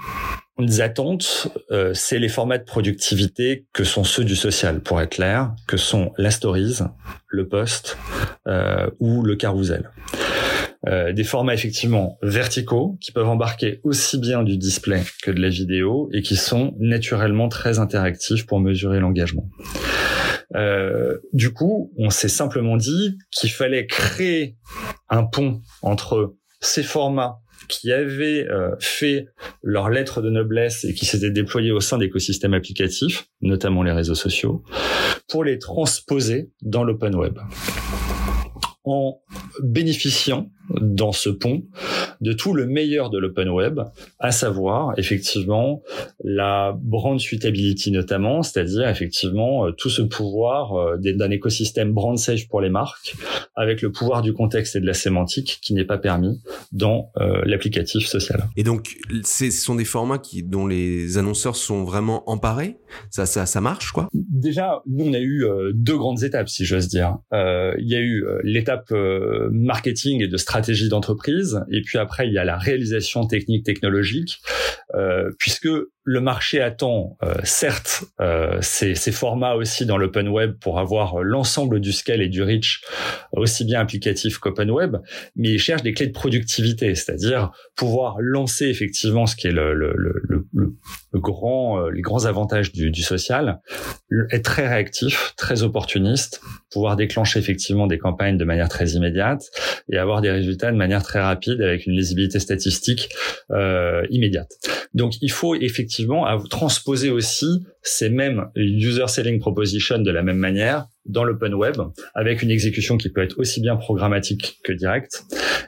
attentes, 0.79 1.47
euh, 1.71 1.93
c'est 1.93 2.19
les 2.19 2.29
formats 2.29 2.57
de 2.57 2.63
productivité 2.63 3.65
que 3.73 3.83
sont 3.83 4.03
ceux 4.03 4.23
du 4.23 4.35
social, 4.35 4.81
pour 4.81 5.01
être 5.01 5.11
clair, 5.11 5.53
que 5.67 5.77
sont 5.77 6.11
la 6.17 6.31
stories, 6.31 6.79
le 7.27 7.47
post 7.47 7.97
euh, 8.47 8.89
ou 8.99 9.23
le 9.23 9.35
carousel. 9.35 9.91
Euh, 10.87 11.11
des 11.11 11.23
formats 11.23 11.53
effectivement 11.53 12.17
verticaux 12.21 12.97
qui 13.01 13.11
peuvent 13.11 13.27
embarquer 13.27 13.81
aussi 13.83 14.19
bien 14.19 14.43
du 14.43 14.57
display 14.57 15.03
que 15.23 15.31
de 15.31 15.41
la 15.41 15.49
vidéo 15.49 16.09
et 16.13 16.21
qui 16.21 16.35
sont 16.35 16.75
naturellement 16.79 17.49
très 17.49 17.79
interactifs 17.79 18.45
pour 18.45 18.59
mesurer 18.59 18.99
l'engagement. 18.99 19.49
Euh, 20.55 21.17
du 21.33 21.51
coup, 21.51 21.91
on 21.97 22.09
s'est 22.09 22.29
simplement 22.29 22.77
dit 22.77 23.17
qu'il 23.31 23.51
fallait 23.51 23.85
créer 23.85 24.55
un 25.09 25.23
pont 25.23 25.61
entre 25.81 26.35
ces 26.61 26.83
formats 26.83 27.39
qui 27.67 27.91
avaient 27.91 28.47
euh, 28.49 28.71
fait 28.79 29.27
leur 29.61 29.89
lettre 29.89 30.21
de 30.21 30.29
noblesse 30.29 30.83
et 30.83 30.93
qui 30.93 31.05
s'étaient 31.05 31.31
déployés 31.31 31.71
au 31.71 31.79
sein 31.79 31.97
d'écosystèmes 31.97 32.53
applicatifs, 32.53 33.27
notamment 33.41 33.83
les 33.83 33.91
réseaux 33.91 34.15
sociaux, 34.15 34.63
pour 35.27 35.43
les 35.43 35.59
transposer 35.59 36.51
dans 36.61 36.83
l'open 36.83 37.15
web. 37.15 37.39
En 38.83 39.19
bénéficiant 39.61 40.49
dans 40.79 41.11
ce 41.11 41.29
pont 41.29 41.63
de 42.21 42.33
tout 42.33 42.53
le 42.53 42.65
meilleur 42.67 43.09
de 43.09 43.17
l'open 43.17 43.49
web, 43.49 43.79
à 44.19 44.31
savoir 44.31 44.93
effectivement 44.97 45.81
la 46.23 46.75
brand 46.77 47.19
suitability 47.19 47.91
notamment, 47.91 48.43
c'est-à-dire 48.43 48.87
effectivement 48.89 49.65
euh, 49.65 49.71
tout 49.71 49.89
ce 49.89 50.01
pouvoir 50.01 50.73
euh, 50.73 50.97
d'un 50.97 51.31
écosystème 51.31 51.93
brand 51.93 52.17
safe 52.17 52.47
pour 52.47 52.61
les 52.61 52.69
marques, 52.69 53.15
avec 53.55 53.81
le 53.81 53.91
pouvoir 53.91 54.21
du 54.21 54.33
contexte 54.33 54.75
et 54.75 54.79
de 54.79 54.85
la 54.85 54.93
sémantique 54.93 55.59
qui 55.61 55.73
n'est 55.73 55.85
pas 55.85 55.97
permis 55.97 56.41
dans 56.71 57.11
euh, 57.17 57.41
l'applicatif 57.45 58.07
social. 58.07 58.43
Et 58.57 58.63
donc, 58.63 58.97
ce 59.23 59.49
sont 59.51 59.75
des 59.75 59.85
formats 59.85 60.17
qui 60.17 60.43
dont 60.43 60.67
les 60.67 61.17
annonceurs 61.17 61.55
sont 61.55 61.83
vraiment 61.83 62.29
emparés? 62.29 62.77
Ça, 63.09 63.25
ça, 63.25 63.45
ça 63.45 63.61
marche 63.61 63.91
quoi? 63.91 64.07
Déjà, 64.13 64.81
nous 64.85 65.05
on 65.05 65.13
a 65.13 65.19
eu 65.19 65.45
deux 65.73 65.97
grandes 65.97 66.23
étapes, 66.23 66.49
si 66.49 66.65
j'ose 66.65 66.87
dire. 66.87 67.17
Il 67.31 67.87
y 67.87 67.95
a 67.95 67.99
eu 67.99 68.25
l'étape 68.43 68.91
marketing 69.51 70.23
et 70.23 70.27
de 70.27 70.37
stratégie 70.37 70.57
stratégie 70.57 70.89
d'entreprise. 70.89 71.61
Et 71.71 71.81
puis 71.81 71.97
après, 71.97 72.06
il 72.27 72.33
y 72.33 72.37
a 72.37 72.45
la 72.45 72.57
réalisation 72.57 73.25
technique 73.27 73.65
technologique, 73.65 74.39
euh, 74.95 75.31
puisque 75.39 75.69
le 76.07 76.21
marché 76.21 76.61
attend 76.61 77.17
euh, 77.21 77.33
certes 77.43 78.05
euh, 78.21 78.59
ces, 78.61 78.95
ces, 78.95 79.11
formats 79.11 79.55
aussi 79.55 79.85
dans 79.85 79.97
l'open 79.97 80.29
web 80.29 80.53
pour 80.57 80.79
avoir 80.79 81.21
l'ensemble 81.21 81.81
du 81.81 81.91
scale 81.91 82.21
et 82.21 82.29
du 82.29 82.41
reach 82.41 82.81
aussi 83.33 83.65
bien 83.65 83.81
applicatif 83.81 84.37
qu'open 84.37 84.71
web, 84.71 84.95
mais 85.35 85.49
il 85.49 85.59
cherche 85.59 85.83
des 85.83 85.93
clés 85.93 86.07
de 86.07 86.13
productivité, 86.13 86.95
c'est-à-dire 86.95 87.51
pouvoir 87.75 88.15
lancer 88.21 88.67
effectivement 88.67 89.25
ce 89.25 89.35
qui 89.35 89.47
est 89.47 89.51
le, 89.51 89.73
le, 89.73 89.93
le, 89.97 90.47
le, 90.53 91.19
grand, 91.19 91.81
euh, 91.81 91.91
les 91.91 92.01
grands 92.01 92.23
avantages 92.23 92.71
du, 92.71 92.89
du, 92.89 93.01
social, 93.01 93.59
être 94.31 94.43
très 94.43 94.65
réactif, 94.65 95.33
très 95.35 95.63
opportuniste, 95.63 96.39
pouvoir 96.71 96.95
déclencher 96.95 97.39
effectivement 97.39 97.85
des 97.85 97.97
campagnes 97.97 98.37
de 98.37 98.45
manière 98.45 98.69
très 98.69 98.91
immédiate 98.91 99.43
et 99.91 99.97
avoir 99.97 100.21
des 100.21 100.31
résultats 100.31 100.71
de 100.71 100.77
manière 100.77 101.03
très 101.03 101.19
rapide 101.19 101.61
avec 101.61 101.85
une 101.85 101.93
lisibilité 101.93 102.39
statistique 102.39 103.09
euh, 103.51 104.05
immédiate. 104.09 104.51
Donc 104.93 105.21
il 105.21 105.31
faut 105.31 105.55
effectivement 105.55 105.96
à 106.25 106.37
transposer 106.49 107.09
aussi 107.09 107.65
ces 107.81 108.09
mêmes 108.09 108.47
user 108.55 109.07
selling 109.07 109.39
propositions 109.39 109.99
de 109.99 110.11
la 110.11 110.23
même 110.23 110.37
manière 110.37 110.87
dans 111.05 111.23
l'open 111.23 111.53
web 111.53 111.77
avec 112.13 112.41
une 112.41 112.51
exécution 112.51 112.97
qui 112.97 113.09
peut 113.09 113.23
être 113.23 113.39
aussi 113.39 113.61
bien 113.61 113.77
programmatique 113.77 114.59
que 114.63 114.73
directe 114.73 115.23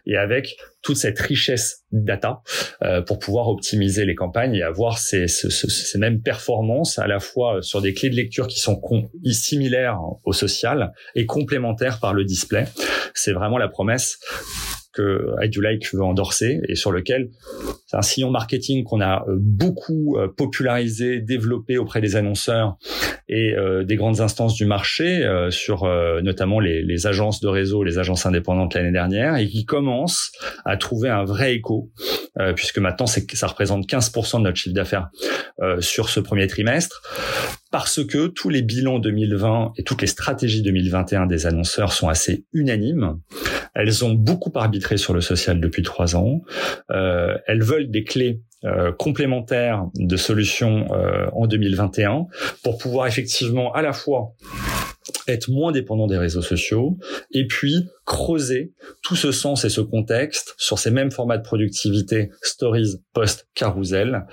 et 0.05 0.17
avec 0.17 0.57
toute 0.81 0.97
cette 0.97 1.19
richesse 1.19 1.83
data 1.91 2.41
euh, 2.83 3.01
pour 3.01 3.19
pouvoir 3.19 3.49
optimiser 3.49 4.05
les 4.05 4.15
campagnes 4.15 4.55
et 4.55 4.63
avoir 4.63 4.97
ces, 4.97 5.25
mêmes 5.95 6.21
performances 6.21 6.99
à 6.99 7.07
la 7.07 7.19
fois 7.19 7.61
sur 7.61 7.81
des 7.81 7.93
clés 7.93 8.09
de 8.09 8.15
lecture 8.15 8.47
qui 8.47 8.59
sont 8.59 8.79
similaires 9.25 9.99
au 10.23 10.33
social 10.33 10.93
et 11.15 11.25
complémentaires 11.25 11.99
par 11.99 12.13
le 12.13 12.23
display. 12.23 12.65
C'est 13.13 13.33
vraiment 13.33 13.57
la 13.57 13.67
promesse 13.67 14.19
que 14.99 15.35
I 15.41 15.49
Do 15.49 15.61
Like 15.61 15.93
veut 15.93 16.03
endorser 16.03 16.59
et 16.67 16.75
sur 16.75 16.91
lequel 16.91 17.29
c'est 17.85 17.95
un 17.95 18.01
sillon 18.01 18.31
marketing 18.31 18.83
qu'on 18.83 18.99
a 18.99 19.23
euh, 19.27 19.37
beaucoup 19.39 20.17
euh, 20.17 20.27
popularisé, 20.27 21.21
développé 21.21 21.77
auprès 21.77 22.01
des 22.01 22.17
annonceurs 22.17 22.77
et 23.29 23.53
euh, 23.55 23.85
des 23.85 23.95
grandes 23.95 24.19
instances 24.19 24.55
du 24.55 24.65
marché, 24.65 25.25
sur 25.49 25.85
notamment 26.23 26.59
les, 26.59 26.81
les, 26.81 27.07
agences 27.07 27.39
de 27.39 27.47
réseau, 27.47 27.83
les 27.83 27.97
agences 27.97 28.25
indépendantes 28.25 28.73
l'année 28.73 28.91
dernière, 28.91 29.37
et 29.37 29.47
qui 29.47 29.65
commence 29.65 30.31
à 30.65 30.77
trouver 30.77 31.09
un 31.09 31.23
vrai 31.23 31.53
écho, 31.53 31.91
puisque 32.55 32.79
maintenant 32.79 33.05
ça 33.05 33.47
représente 33.47 33.87
15% 33.87 34.39
de 34.39 34.43
notre 34.43 34.57
chiffre 34.57 34.75
d'affaires 34.75 35.09
sur 35.79 36.09
ce 36.09 36.19
premier 36.19 36.47
trimestre 36.47 37.01
parce 37.71 38.03
que 38.05 38.27
tous 38.27 38.49
les 38.49 38.61
bilans 38.61 38.99
2020 38.99 39.73
et 39.77 39.83
toutes 39.83 40.01
les 40.01 40.07
stratégies 40.07 40.61
2021 40.61 41.27
des 41.27 41.45
annonceurs 41.45 41.93
sont 41.93 42.09
assez 42.09 42.45
unanimes. 42.53 43.19
Elles 43.75 44.03
ont 44.03 44.13
beaucoup 44.13 44.51
arbitré 44.55 44.97
sur 44.97 45.13
le 45.13 45.21
social 45.21 45.59
depuis 45.59 45.83
trois 45.83 46.15
ans. 46.15 46.41
Euh, 46.91 47.37
elles 47.47 47.63
veulent 47.63 47.91
des 47.91 48.03
clés 48.03 48.41
euh, 48.65 48.91
complémentaires 48.91 49.85
de 49.95 50.17
solutions 50.17 50.87
euh, 50.91 51.27
en 51.31 51.47
2021 51.47 52.27
pour 52.63 52.77
pouvoir 52.77 53.07
effectivement 53.07 53.71
à 53.73 53.81
la 53.81 53.93
fois 53.93 54.33
être 55.33 55.49
moins 55.49 55.71
dépendant 55.71 56.07
des 56.07 56.17
réseaux 56.17 56.41
sociaux 56.41 56.97
et 57.31 57.47
puis 57.47 57.87
creuser 58.05 58.73
tout 59.03 59.15
ce 59.15 59.31
sens 59.31 59.65
et 59.65 59.69
ce 59.69 59.81
contexte 59.81 60.55
sur 60.57 60.79
ces 60.79 60.89
mêmes 60.89 61.11
formats 61.11 61.37
de 61.37 61.43
productivité, 61.43 62.31
stories, 62.41 62.95
post, 63.13 63.47
carousel, 63.53 64.25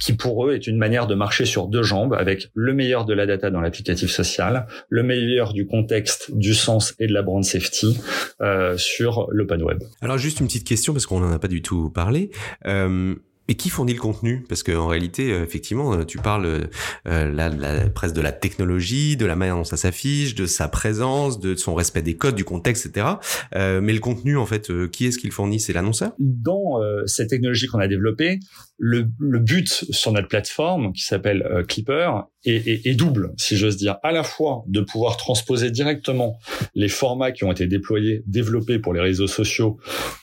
qui 0.00 0.12
pour 0.12 0.46
eux 0.46 0.54
est 0.54 0.66
une 0.66 0.78
manière 0.78 1.06
de 1.06 1.14
marcher 1.14 1.44
sur 1.44 1.66
deux 1.66 1.82
jambes 1.82 2.14
avec 2.14 2.48
le 2.54 2.74
meilleur 2.74 3.04
de 3.04 3.12
la 3.12 3.26
data 3.26 3.50
dans 3.50 3.60
l'applicatif 3.60 4.10
social, 4.10 4.66
le 4.88 5.02
meilleur 5.02 5.52
du 5.52 5.66
contexte, 5.66 6.30
du 6.34 6.54
sens 6.54 6.94
et 6.98 7.06
de 7.06 7.12
la 7.12 7.22
brand 7.22 7.44
safety 7.44 7.98
euh, 8.40 8.76
sur 8.76 9.26
l'open 9.30 9.62
web. 9.62 9.82
Alors 10.00 10.18
juste 10.18 10.40
une 10.40 10.46
petite 10.46 10.66
question 10.66 10.92
parce 10.92 11.06
qu'on 11.06 11.20
n'en 11.20 11.32
a 11.32 11.38
pas 11.38 11.48
du 11.48 11.62
tout 11.62 11.90
parlé. 11.90 12.30
Euh 12.66 13.14
et 13.48 13.56
qui 13.56 13.68
fournit 13.68 13.94
le 13.94 14.00
contenu? 14.00 14.44
Parce 14.48 14.62
qu'en 14.62 14.86
réalité, 14.86 15.32
euh, 15.32 15.44
effectivement, 15.44 15.94
euh, 15.94 16.04
tu 16.04 16.18
parles 16.18 16.46
euh, 16.46 17.30
la, 17.30 17.48
la, 17.48 17.88
presque 17.90 18.14
de 18.14 18.20
la 18.20 18.32
technologie, 18.32 19.16
de 19.16 19.26
la 19.26 19.36
manière 19.36 19.56
dont 19.56 19.64
ça 19.64 19.76
s'affiche, 19.76 20.34
de 20.34 20.46
sa 20.46 20.68
présence, 20.68 21.40
de 21.40 21.54
son 21.54 21.74
respect 21.74 22.02
des 22.02 22.16
codes, 22.16 22.34
du 22.34 22.44
contexte, 22.44 22.86
etc. 22.86 23.06
Euh, 23.54 23.80
mais 23.80 23.92
le 23.92 24.00
contenu, 24.00 24.36
en 24.36 24.46
fait, 24.46 24.70
qui 24.90 25.06
est-ce 25.06 25.18
qu'il 25.18 25.32
fournit? 25.32 25.60
C'est 25.60 25.72
l'annonceur? 25.72 26.12
Dans 26.18 26.80
cette 27.06 27.30
technologie 27.30 27.66
qu'on 27.66 27.78
a 27.78 27.88
développée, 27.88 28.40
le, 28.86 29.38
but 29.38 29.68
sur 29.68 30.12
notre 30.12 30.28
plateforme, 30.28 30.92
qui 30.92 31.02
s'appelle 31.02 31.64
Clipper, 31.66 32.10
est, 32.44 32.94
double, 32.94 33.32
si 33.38 33.56
j'ose 33.56 33.78
dire. 33.78 33.96
À 34.02 34.12
la 34.12 34.22
fois 34.22 34.62
de 34.66 34.80
pouvoir 34.82 35.16
transposer 35.16 35.70
directement 35.70 36.38
les 36.74 36.88
formats 36.88 37.32
qui 37.32 37.44
ont 37.44 37.52
été 37.52 37.66
déployés, 37.66 38.22
développés 38.26 38.78
pour 38.78 38.92
les 38.92 39.00
réseaux 39.00 39.26
sociaux 39.26 39.78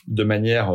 de 0.06 0.22
manière 0.22 0.72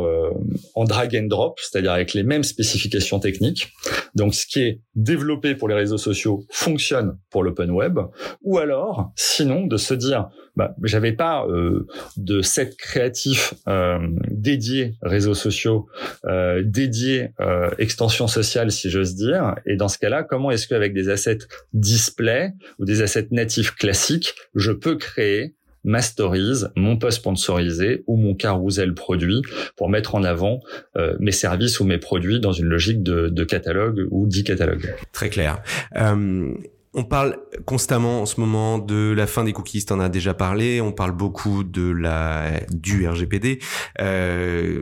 en 0.75 0.83
drag 0.83 1.15
and 1.15 1.27
drop, 1.27 1.59
c'est-à-dire 1.61 1.93
avec 1.93 2.13
les 2.13 2.23
mêmes 2.23 2.43
spécifications 2.43 3.19
techniques. 3.19 3.71
Donc, 4.15 4.35
ce 4.35 4.45
qui 4.45 4.59
est 4.59 4.81
développé 4.95 5.55
pour 5.55 5.69
les 5.69 5.75
réseaux 5.75 5.97
sociaux 5.97 6.45
fonctionne 6.49 7.17
pour 7.29 7.43
l'open 7.43 7.71
web. 7.71 7.99
Ou 8.41 8.57
alors, 8.57 9.11
sinon, 9.15 9.65
de 9.65 9.77
se 9.77 9.93
dire, 9.93 10.27
bah, 10.57 10.75
j'avais 10.83 11.13
pas 11.13 11.45
euh, 11.45 11.85
de 12.17 12.41
set 12.41 12.75
créatif 12.77 13.53
euh, 13.67 13.99
dédié 14.31 14.95
réseaux 15.03 15.35
sociaux, 15.35 15.87
euh, 16.25 16.63
dédié 16.65 17.29
euh, 17.39 17.69
extension 17.77 18.27
sociale, 18.27 18.71
si 18.71 18.89
j'ose 18.89 19.13
dire. 19.13 19.53
Et 19.67 19.75
dans 19.75 19.87
ce 19.87 19.99
cas-là, 19.99 20.23
comment 20.23 20.49
est-ce 20.49 20.67
qu'avec 20.67 20.93
des 20.93 21.09
assets 21.09 21.45
display 21.73 22.53
ou 22.79 22.85
des 22.85 23.03
assets 23.03 23.27
natifs 23.29 23.75
classiques, 23.75 24.33
je 24.55 24.71
peux 24.71 24.95
créer 24.95 25.53
ma 25.83 26.01
stories, 26.01 26.63
mon 26.75 26.97
post 26.97 27.19
sponsorisé 27.19 28.03
ou 28.07 28.17
mon 28.17 28.33
carousel 28.33 28.95
produit 28.95 29.43
pour 29.75 29.89
mettre 29.89 30.15
en 30.15 30.23
avant 30.23 30.59
euh, 30.97 31.15
mes 31.19 31.31
services 31.31 31.79
ou 31.79 31.85
mes 31.85 31.99
produits 31.99 32.39
dans 32.39 32.51
une 32.51 32.65
logique 32.65 33.03
de, 33.03 33.29
de 33.29 33.43
catalogue 33.43 34.07
ou 34.09 34.27
d'e-catalogue. 34.27 34.95
Très 35.13 35.29
clair. 35.29 35.61
Euh... 35.95 36.51
On 36.97 37.03
parle 37.03 37.37
constamment 37.65 38.23
en 38.23 38.25
ce 38.25 38.39
moment 38.39 38.79
de 38.79 39.13
la 39.15 39.27
fin 39.27 39.43
des 39.43 39.53
cookies, 39.53 39.85
en 39.91 39.99
as 39.99 40.09
déjà 40.09 40.33
parlé. 40.33 40.81
On 40.81 40.91
parle 40.91 41.11
beaucoup 41.11 41.63
de 41.63 41.91
la 41.91 42.59
du 42.71 43.07
RGPD. 43.07 43.59
Euh, 44.01 44.81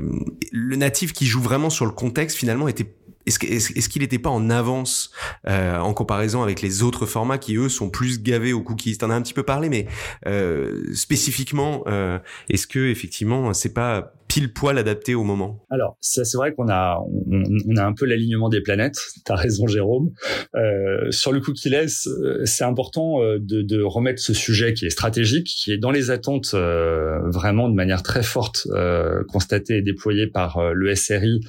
le 0.54 0.76
natif 0.78 1.12
qui 1.12 1.26
joue 1.26 1.42
vraiment 1.42 1.70
sur 1.70 1.86
le 1.86 1.92
contexte 1.92 2.38
finalement 2.38 2.70
était 2.70 2.96
est-ce 3.28 3.90
qu'il 3.90 4.02
n'était 4.02 4.20
pas 4.20 4.30
en 4.30 4.50
avance 4.50 5.12
euh, 5.48 5.80
en 5.80 5.94
comparaison 5.94 6.44
avec 6.44 6.62
les 6.62 6.84
autres 6.84 7.06
formats 7.06 7.38
qui 7.38 7.56
eux 7.56 7.70
sont 7.70 7.90
plus 7.90 8.22
gavés 8.22 8.54
aux 8.54 8.62
cookies? 8.62 8.98
T'en 8.98 9.10
as 9.10 9.16
un 9.16 9.22
petit 9.22 9.34
peu 9.34 9.44
parlé, 9.44 9.70
mais 9.70 9.88
euh, 10.28 10.94
spécifiquement, 10.94 11.84
euh, 11.88 12.20
est-ce 12.50 12.68
que 12.68 12.88
effectivement 12.88 13.54
c'est 13.54 13.74
pas 13.74 14.14
pile 14.36 14.52
poil 14.52 14.78
adapté 14.78 15.16
au 15.16 15.24
moment? 15.24 15.64
Alors, 15.70 15.98
c'est 16.02 16.30
vrai 16.36 16.54
qu'on 16.54 16.68
a 16.68 17.00
on, 17.32 17.78
a 17.78 17.86
un 17.86 17.94
peu 17.94 18.06
l'alignement 18.06 18.50
des 18.50 18.60
planètes. 18.60 18.98
T'as 19.26 19.36
raison, 19.36 19.66
Jérôme. 19.66 20.12
Euh, 20.56 21.10
sur 21.10 21.32
le 21.32 21.40
cookie-less, 21.40 22.08
euh, 22.08 22.42
c'est 22.44 22.66
important 22.66 23.24
euh, 23.24 23.40
de, 23.40 23.62
de, 23.62 23.82
remettre 23.82 24.22
ce 24.22 24.34
sujet 24.34 24.74
qui 24.74 24.88
est 24.88 24.90
stratégique, 24.90 25.48
qui 25.48 25.72
est 25.72 25.78
dans 25.78 25.92
les 25.92 26.12
attentes 26.12 26.52
euh, 26.54 27.22
vraiment 27.30 27.70
de 27.70 27.76
manière 27.76 28.04
très 28.04 28.24
forte 28.24 28.68
euh, 28.72 29.24
constatée 29.30 29.78
et 29.78 29.82
déployée 29.82 30.28
par 30.28 30.74
le 30.74 30.94
SRI, 30.96 31.40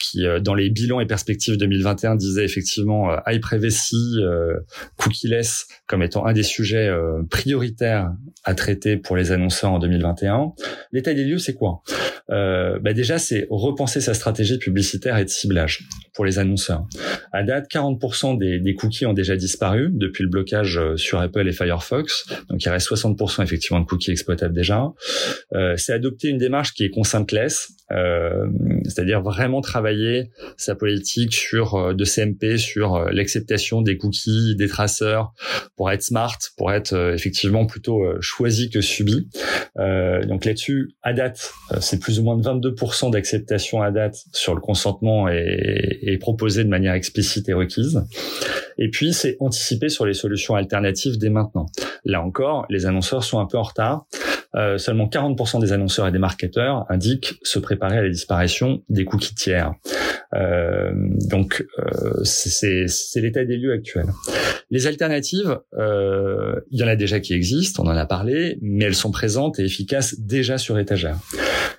qui 0.00 0.24
dans 0.40 0.56
les 0.56 0.68
bilans 0.68 0.98
et 0.98 1.06
perspectives 1.06 1.56
2021 1.56 2.16
disait 2.16 2.44
effectivement 2.44 3.16
high 3.24 3.40
privacy, 3.40 4.18
cookie-less 4.96 5.66
comme 5.86 6.02
étant 6.02 6.26
un 6.26 6.32
des 6.32 6.42
sujets 6.42 6.90
prioritaires 7.30 8.10
à 8.44 8.54
traiter 8.54 8.96
pour 8.96 9.16
les 9.16 9.30
annonceurs 9.30 9.72
en 9.72 9.78
2021. 9.78 10.52
L'état 10.90 11.14
des 11.14 11.24
lieux, 11.24 11.38
c'est 11.38 11.54
quoi? 11.54 11.82
Euh, 12.30 12.78
bah 12.78 12.92
déjà, 12.92 13.18
c'est 13.18 13.46
repenser 13.50 14.00
sa 14.00 14.14
stratégie 14.14 14.58
publicitaire 14.58 15.18
et 15.18 15.24
de 15.24 15.30
ciblage 15.30 15.88
pour 16.14 16.24
les 16.24 16.38
annonceurs. 16.38 16.86
À 17.32 17.42
date, 17.42 17.70
40% 17.70 18.38
des, 18.38 18.58
des, 18.58 18.74
cookies 18.74 19.06
ont 19.06 19.12
déjà 19.12 19.36
disparu 19.36 19.90
depuis 19.92 20.22
le 20.22 20.30
blocage 20.30 20.78
euh, 20.78 20.96
sur 20.96 21.20
Apple 21.20 21.48
et 21.48 21.52
Firefox. 21.52 22.26
Donc, 22.48 22.64
il 22.64 22.68
reste 22.68 22.88
60% 22.88 23.42
effectivement 23.42 23.80
de 23.80 23.86
cookies 23.86 24.10
exploitables 24.10 24.54
déjà. 24.54 24.88
Euh, 25.54 25.74
c'est 25.76 25.92
adopter 25.92 26.28
une 26.28 26.38
démarche 26.38 26.74
qui 26.74 26.84
est 26.84 26.90
consentless, 26.90 27.72
euh, 27.92 28.46
c'est-à-dire 28.84 29.20
vraiment 29.20 29.60
travailler 29.60 30.30
sa 30.56 30.74
politique 30.74 31.34
sur 31.34 31.74
euh, 31.74 31.94
de 31.94 32.04
CMP, 32.04 32.56
sur 32.56 32.94
euh, 32.94 33.10
l'acceptation 33.12 33.82
des 33.82 33.98
cookies, 33.98 34.56
des 34.56 34.68
traceurs, 34.68 35.32
pour 35.76 35.90
être 35.90 36.02
smart, 36.02 36.38
pour 36.56 36.72
être 36.72 37.12
effectivement 37.14 37.66
plutôt 37.66 38.02
choisi 38.20 38.70
que 38.70 38.80
subi. 38.80 39.28
donc 39.76 40.44
là-dessus, 40.44 40.90
à 41.02 41.12
date, 41.12 41.52
c'est 41.80 41.98
plus 41.98 42.11
ou 42.18 42.24
moins 42.24 42.36
de 42.36 42.42
22% 42.42 43.10
d'acceptation 43.10 43.82
à 43.82 43.90
date 43.90 44.24
sur 44.32 44.54
le 44.54 44.60
consentement 44.60 45.28
et 45.28 46.18
proposé 46.20 46.64
de 46.64 46.68
manière 46.68 46.94
explicite 46.94 47.48
et 47.48 47.52
requise. 47.52 48.04
Et 48.78 48.88
puis, 48.88 49.12
c'est 49.12 49.36
anticiper 49.40 49.88
sur 49.88 50.06
les 50.06 50.14
solutions 50.14 50.54
alternatives 50.54 51.18
dès 51.18 51.30
maintenant. 51.30 51.66
Là 52.04 52.22
encore, 52.22 52.66
les 52.68 52.86
annonceurs 52.86 53.24
sont 53.24 53.38
un 53.38 53.46
peu 53.46 53.58
en 53.58 53.62
retard. 53.62 54.06
Euh, 54.54 54.76
seulement 54.76 55.06
40% 55.06 55.60
des 55.60 55.72
annonceurs 55.72 56.06
et 56.06 56.12
des 56.12 56.18
marketeurs 56.18 56.84
indiquent 56.90 57.38
se 57.42 57.58
préparer 57.58 57.96
à 57.96 58.02
la 58.02 58.10
disparition 58.10 58.82
des 58.90 59.06
cookies 59.06 59.34
tiers. 59.34 59.72
Euh, 60.34 60.92
donc, 61.28 61.66
euh, 61.78 62.22
c'est 62.24 62.86
l'état 63.16 63.44
des 63.44 63.56
lieux 63.56 63.72
actuel. 63.72 64.06
Les 64.70 64.86
alternatives, 64.86 65.58
euh, 65.78 66.60
il 66.70 66.80
y 66.80 66.84
en 66.84 66.88
a 66.88 66.96
déjà 66.96 67.20
qui 67.20 67.34
existent, 67.34 67.82
on 67.82 67.86
en 67.86 67.96
a 67.96 68.06
parlé, 68.06 68.58
mais 68.60 68.84
elles 68.84 68.94
sont 68.94 69.10
présentes 69.10 69.58
et 69.58 69.64
efficaces 69.64 70.18
déjà 70.18 70.58
sur 70.58 70.78
étagère. 70.78 71.16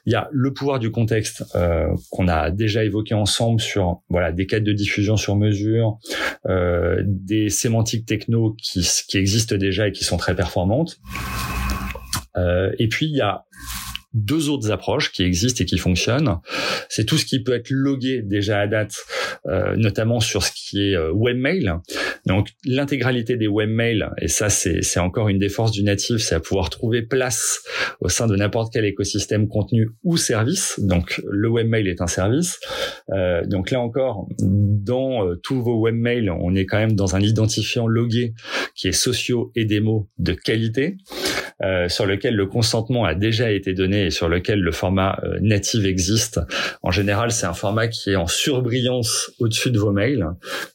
Il 0.05 0.13
y 0.13 0.15
a 0.15 0.29
le 0.31 0.53
pouvoir 0.53 0.79
du 0.79 0.91
contexte 0.91 1.43
euh, 1.55 1.87
qu'on 2.11 2.27
a 2.27 2.51
déjà 2.51 2.83
évoqué 2.83 3.13
ensemble 3.13 3.61
sur 3.61 4.01
voilà 4.09 4.31
des 4.31 4.45
quêtes 4.45 4.63
de 4.63 4.73
diffusion 4.73 5.17
sur 5.17 5.35
mesure, 5.35 5.97
euh, 6.45 7.01
des 7.05 7.49
sémantiques 7.49 8.05
techno 8.05 8.55
qui, 8.61 8.87
qui 9.07 9.17
existent 9.17 9.55
déjà 9.55 9.87
et 9.87 9.91
qui 9.91 10.03
sont 10.03 10.17
très 10.17 10.35
performantes. 10.35 10.99
Euh, 12.35 12.71
et 12.79 12.87
puis 12.87 13.05
il 13.05 13.15
y 13.15 13.21
a 13.21 13.45
deux 14.13 14.49
autres 14.49 14.71
approches 14.71 15.11
qui 15.11 15.23
existent 15.23 15.63
et 15.63 15.65
qui 15.65 15.77
fonctionnent. 15.77 16.37
C'est 16.87 17.05
tout 17.05 17.17
ce 17.17 17.25
qui 17.25 17.41
peut 17.41 17.53
être 17.53 17.69
logué 17.71 18.21
déjà 18.21 18.59
à 18.59 18.67
date, 18.67 18.95
euh, 19.47 19.75
notamment 19.75 20.19
sur 20.19 20.43
ce 20.43 20.51
qui 20.51 20.89
est 20.89 20.95
euh, 20.95 21.11
webmail. 21.13 21.73
Donc 22.25 22.49
l'intégralité 22.65 23.35
des 23.35 23.47
webmails, 23.47 24.05
et 24.21 24.27
ça 24.27 24.49
c'est 24.49 24.99
encore 24.99 25.29
une 25.29 25.39
des 25.39 25.49
forces 25.49 25.71
du 25.71 25.83
natif, 25.83 26.17
c'est 26.17 26.35
à 26.35 26.39
pouvoir 26.39 26.69
trouver 26.69 27.01
place 27.01 27.61
au 27.99 28.09
sein 28.09 28.27
de 28.27 28.35
n'importe 28.35 28.71
quel 28.71 28.85
écosystème 28.85 29.47
contenu 29.47 29.89
ou 30.03 30.17
service. 30.17 30.79
Donc 30.79 31.21
le 31.29 31.49
webmail 31.49 31.87
est 31.87 32.01
un 32.01 32.07
service. 32.07 32.59
Euh, 33.11 33.45
donc 33.45 33.71
là 33.71 33.81
encore, 33.81 34.27
dans 34.39 35.25
euh, 35.25 35.35
tous 35.43 35.61
vos 35.61 35.81
webmails, 35.83 36.29
on 36.29 36.55
est 36.55 36.65
quand 36.65 36.77
même 36.77 36.93
dans 36.93 37.15
un 37.15 37.21
identifiant 37.21 37.87
logué 37.87 38.33
qui 38.75 38.87
est 38.87 38.93
socio 38.93 39.51
et 39.55 39.65
démo 39.65 40.09
de 40.17 40.33
qualité. 40.33 40.97
Euh, 41.63 41.87
sur 41.87 42.05
lequel 42.05 42.35
le 42.35 42.45
consentement 42.45 43.05
a 43.05 43.15
déjà 43.15 43.51
été 43.51 43.73
donné 43.73 44.07
et 44.07 44.11
sur 44.11 44.27
lequel 44.27 44.59
le 44.59 44.71
format 44.71 45.19
euh, 45.23 45.37
native 45.39 45.85
existe. 45.85 46.41
En 46.81 46.91
général, 46.91 47.31
c'est 47.31 47.45
un 47.45 47.53
format 47.53 47.87
qui 47.87 48.09
est 48.09 48.15
en 48.17 48.27
surbrillance 48.27 49.31
au-dessus 49.39 49.71
de 49.71 49.79
vos 49.79 49.91
mails 49.91 50.27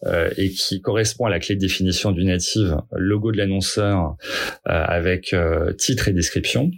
euh, 0.06 0.30
et 0.38 0.50
qui 0.50 0.80
correspond 0.80 1.26
à 1.26 1.30
la 1.30 1.40
clé 1.40 1.56
de 1.56 1.60
définition 1.60 2.12
du 2.12 2.24
native, 2.24 2.78
logo 2.92 3.32
de 3.32 3.36
l'annonceur 3.36 4.16
avec 4.64 5.34
titre 5.76 6.08
et 6.08 6.12
description. 6.12 6.70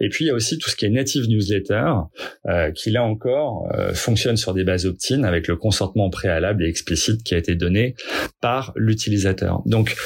Et 0.00 0.08
puis 0.08 0.24
il 0.24 0.28
y 0.28 0.30
a 0.30 0.34
aussi 0.34 0.58
tout 0.58 0.70
ce 0.70 0.76
qui 0.76 0.86
est 0.86 0.90
native 0.90 1.28
newsletter, 1.28 1.92
qui 2.74 2.90
là 2.90 3.02
encore 3.02 3.68
fonctionne 3.94 4.36
sur 4.36 4.54
des 4.54 4.64
bases 4.64 4.86
opt-in 4.86 5.24
avec 5.24 5.48
le 5.48 5.56
consentement 5.56 6.10
préalable 6.10 6.64
et 6.64 6.68
explicite 6.68 7.22
qui 7.22 7.34
a 7.34 7.38
été 7.38 7.54
donné 7.54 7.94
par 8.40 8.72
l'utilisateur. 8.76 9.62
Donc 9.66 9.96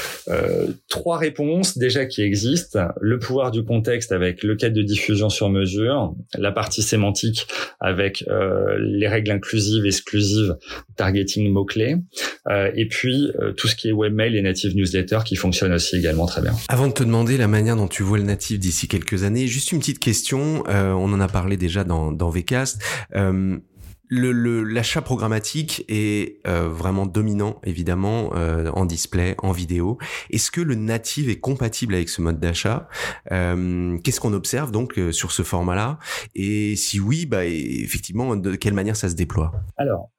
trois 0.89 1.17
réponses 1.17 1.77
déjà 1.77 2.05
qui 2.05 2.21
existent 2.21 2.87
le 2.99 3.19
pouvoir 3.19 3.44
du 3.51 3.63
contexte 3.63 4.11
avec 4.11 4.43
le 4.43 4.55
cadre 4.55 4.75
de 4.75 4.81
diffusion 4.81 5.29
sur 5.29 5.49
mesure, 5.49 6.13
la 6.37 6.51
partie 6.51 6.81
sémantique 6.81 7.47
avec 7.79 8.23
euh, 8.27 8.77
les 8.79 9.07
règles 9.07 9.31
inclusives, 9.31 9.85
exclusives, 9.85 10.55
targeting 10.95 11.51
mots-clés, 11.51 11.97
euh, 12.49 12.71
et 12.75 12.87
puis 12.87 13.31
euh, 13.39 13.51
tout 13.53 13.67
ce 13.67 13.75
qui 13.75 13.89
est 13.89 13.93
webmail 13.93 14.37
et 14.37 14.41
native 14.41 14.75
newsletter 14.75 15.19
qui 15.25 15.35
fonctionne 15.35 15.73
aussi 15.73 15.95
également 15.95 16.25
très 16.25 16.41
bien. 16.41 16.53
Avant 16.69 16.87
de 16.87 16.93
te 16.93 17.03
demander 17.03 17.37
la 17.37 17.47
manière 17.47 17.75
dont 17.75 17.87
tu 17.87 18.03
vois 18.03 18.17
le 18.17 18.23
native 18.23 18.59
d'ici 18.59 18.87
quelques 18.87 19.23
années, 19.23 19.47
juste 19.47 19.71
une 19.71 19.79
petite 19.79 19.99
question, 19.99 20.63
on 20.67 21.13
en 21.13 21.19
a 21.19 21.27
parlé 21.27 21.57
déjà 21.57 21.83
dans, 21.83 22.11
dans 22.11 22.29
VCast 22.29 22.81
le, 24.09 24.63
l'achat 24.63 25.01
programmatique 25.01 25.83
est 25.87 26.45
euh, 26.47 26.67
vraiment 26.69 27.05
dominant, 27.05 27.59
évidemment, 27.63 28.31
euh, 28.35 28.69
en 28.71 28.85
display, 28.85 29.35
en 29.39 29.51
vidéo. 29.51 29.97
Est-ce 30.29 30.51
que 30.51 30.61
le 30.61 30.75
native 30.75 31.29
est 31.29 31.39
compatible 31.39 31.95
avec 31.95 32.09
ce 32.09 32.21
mode 32.21 32.39
d'achat? 32.39 32.87
Euh, 33.31 33.97
Qu'est-ce 34.03 34.19
qu'on 34.19 34.33
observe 34.33 34.71
donc 34.71 34.99
sur 35.11 35.31
ce 35.31 35.43
format-là? 35.43 35.99
Et 36.35 36.75
si 36.75 36.99
oui, 36.99 37.25
bah, 37.25 37.45
effectivement, 37.45 38.35
de 38.35 38.55
quelle 38.55 38.73
manière 38.73 38.95
ça 38.95 39.09
se 39.09 39.15
déploie? 39.15 39.51
Alors, 39.77 40.11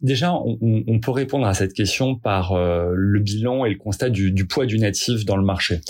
déjà, 0.00 0.32
on, 0.32 0.58
on, 0.60 1.00
peut 1.00 1.10
répondre 1.10 1.46
à 1.46 1.54
cette 1.54 1.72
question 1.72 2.16
par 2.16 2.54
le 2.54 3.20
bilan 3.20 3.64
et 3.64 3.70
le 3.70 3.78
constat 3.78 4.10
du, 4.10 4.32
du, 4.32 4.46
poids 4.46 4.66
du 4.66 4.78
native 4.78 5.24
dans 5.24 5.36
le 5.36 5.44
marché. 5.44 5.80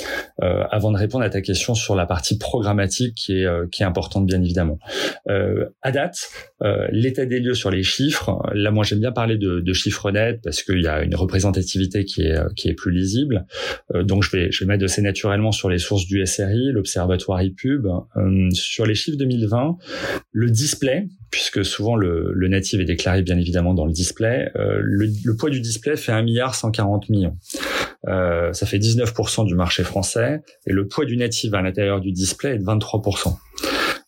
avant 0.41 0.93
de 0.93 0.97
répondre 0.97 1.25
à 1.25 1.31
ta 1.31 1.41
question 1.41 1.75
sur 1.75 1.95
la 1.95 2.07
partie 2.07 2.39
programmatique 2.39 3.15
qui 3.17 3.43
est, 3.43 3.71
qui 3.71 3.83
est 3.83 3.87
importante, 3.87 4.27
bien 4.27 4.41
évidemment. 4.41 4.79
à 5.27 5.93
date, 5.93 6.31
euh, 6.63 6.87
l'état 6.91 7.27
des 7.27 7.41
lieux 7.41 7.55
sur 7.55 7.71
les 7.71 7.83
chiffres. 7.83 8.43
Là, 8.55 8.71
moi, 8.71 8.85
j'aime 8.85 9.01
bien 9.01 9.13
parler 9.13 9.37
de, 9.37 9.61
de 9.61 9.73
chiffres 9.73 10.11
nets 10.11 10.41
parce 10.43 10.63
qu'il 10.63 10.81
y 10.81 10.87
a 10.87 11.03
une 11.03 11.15
représentativité 11.15 12.05
qui 12.05 12.23
est 12.23 12.39
qui 12.55 12.69
est 12.69 12.75
plus 12.75 12.93
lisible. 12.93 13.47
Euh, 13.95 14.03
donc, 14.03 14.23
je 14.23 14.31
vais 14.31 14.53
je 14.53 14.61
vais 14.61 14.69
mettre 14.69 14.85
assez 14.85 15.03
naturellement 15.03 15.53
sur 15.53 15.69
les 15.69 15.79
sources 15.79 16.07
du 16.07 16.25
SRI, 16.27 16.73
l'Observatoire 16.73 17.41
ePub. 17.41 17.87
Euh, 18.17 18.49
sur 18.53 18.87
les 18.87 18.95
chiffres 18.95 19.19
2020, 19.19 19.77
le 20.33 20.51
display, 20.51 21.09
puisque 21.31 21.65
souvent 21.65 21.97
le, 21.97 22.33
le 22.33 22.49
native 22.49 22.81
est 22.81 22.85
déclaré 22.85 23.23
bien 23.23 23.39
évidemment 23.39 23.75
dans 23.75 23.87
le 23.87 23.93
display, 23.93 24.51
le, 24.55 25.09
le, 25.25 25.37
poids 25.37 25.51
du 25.51 25.61
display 25.61 25.97
fait 25.97 26.13
1 26.13 26.23
milliard 26.23 26.55
140 26.55 27.09
millions. 27.09 27.37
Euh, 28.09 28.53
ça 28.53 28.67
fait 28.67 28.79
19% 28.79 29.47
du 29.47 29.55
marché 29.55 29.85
français 29.85 30.43
et 30.67 30.73
le 30.73 30.89
poids 30.89 31.05
du 31.05 31.17
native 31.17 31.55
à 31.55 31.63
l'intérieur 31.63 32.01
du 32.01 32.11
display 32.13 32.55
est 32.55 32.59
de 32.59 32.65
23%. 32.65 33.37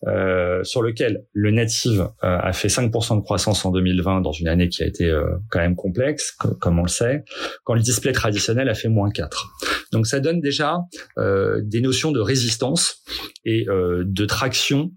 Euh, 0.07 0.63
sur 0.65 0.83
lequel 0.83 1.25
le 1.33 1.51
native 1.51 2.09
euh, 2.25 2.39
a 2.39 2.53
fait 2.53 2.69
5% 2.69 3.17
de 3.17 3.23
croissance 3.23 3.65
en 3.65 3.71
2020 3.71 4.21
dans 4.21 4.33
une 4.33 4.49
année 4.49 4.69
qui 4.69 4.83
a 4.83 4.87
été 4.87 5.09
euh, 5.09 5.25
quand 5.51 5.61
même 5.61 5.77
complexe, 5.77 6.33
comme 6.61 6.79
on 6.79 6.83
le 6.83 6.89
sait, 6.89 7.25
quand 7.65 7.73
le 7.73 7.81
display 7.81 8.13
traditionnel 8.13 8.69
a 8.69 8.75
fait 8.75 8.89
moins 8.89 9.11
4. 9.11 9.49
Donc 9.93 10.07
ça 10.07 10.21
donne 10.21 10.41
déjà 10.41 10.79
des 11.17 11.81
notions 11.81 12.11
de 12.11 12.21
résistance 12.21 13.03
et 13.45 13.67
de 13.67 14.25
traction 14.27 14.91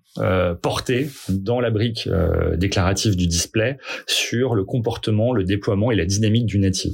portée 0.61 1.09
dans 1.29 1.59
la 1.59 1.69
brique 1.69 2.09
déclarative 2.55 3.15
du 3.15 3.27
display 3.27 3.77
sur 4.07 4.55
le 4.55 4.63
comportement, 4.63 5.33
le 5.33 5.43
déploiement 5.43 5.91
et 5.91 5.95
la 5.95 6.05
dynamique 6.05 6.47
du 6.47 6.57
native. 6.57 6.93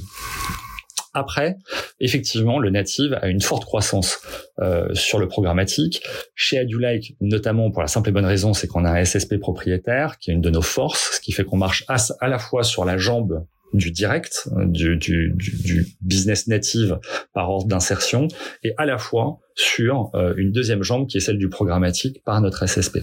Après, 1.13 1.58
effectivement, 1.99 2.60
le 2.60 2.69
native 2.69 3.17
a 3.21 3.28
une 3.28 3.41
forte 3.41 3.65
croissance 3.65 4.19
euh, 4.60 4.93
sur 4.93 5.19
le 5.19 5.28
programmatique. 5.28 6.02
Chez 6.36 6.58
AduLike, 6.58 7.15
notamment 7.21 7.69
pour 7.71 7.82
la 7.82 7.88
simple 7.88 8.10
et 8.10 8.12
bonne 8.12 8.26
raison, 8.26 8.54
c'est 8.54 8.67
qu'on 8.67 8.86
a 8.86 8.91
un 8.91 9.06
SSP 9.06 9.38
propriétaire, 9.38 10.17
qui 10.17 10.32
est 10.32 10.34
une 10.34 10.41
de 10.41 10.49
nos 10.49 10.62
forces, 10.62 11.15
ce 11.15 11.19
qui 11.19 11.32
fait 11.32 11.43
qu'on 11.43 11.58
marche 11.58 11.86
à, 11.88 12.28
la 12.28 12.39
fois 12.39 12.63
sur 12.63 12.86
la 12.86 12.97
jambe 12.97 13.45
du 13.73 13.91
direct, 13.91 14.49
du, 14.56 14.97
du, 14.97 15.34
du, 15.36 15.88
business 16.02 16.47
native 16.47 16.99
par 17.34 17.49
ordre 17.49 17.67
d'insertion, 17.67 18.28
et 18.63 18.73
à 18.78 18.86
la 18.86 18.97
fois 18.97 19.39
sur 19.56 20.12
euh, 20.13 20.34
une 20.38 20.52
deuxième 20.52 20.84
jambe 20.84 21.08
qui 21.08 21.17
est 21.17 21.21
celle 21.21 21.38
du 21.38 21.49
programmatique 21.49 22.23
par 22.23 22.39
notre 22.41 22.67
SSP. 22.67 22.99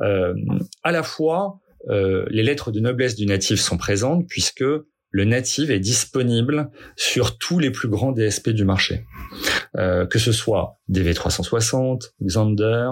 Euh, 0.00 0.34
à 0.82 0.92
la 0.92 1.02
fois, 1.02 1.58
euh, 1.88 2.26
les 2.30 2.42
lettres 2.42 2.70
de 2.70 2.80
noblesse 2.80 3.14
du 3.14 3.26
native 3.26 3.58
sont 3.58 3.76
présentes 3.76 4.26
puisque 4.28 4.64
le 5.10 5.24
native 5.24 5.70
est 5.70 5.80
disponible 5.80 6.70
sur 6.96 7.38
tous 7.38 7.58
les 7.58 7.70
plus 7.70 7.88
grands 7.88 8.12
DSP 8.12 8.50
du 8.50 8.64
marché, 8.64 9.06
euh, 9.76 10.06
que 10.06 10.18
ce 10.18 10.32
soit 10.32 10.78
DV360, 10.90 12.12
Xander, 12.22 12.90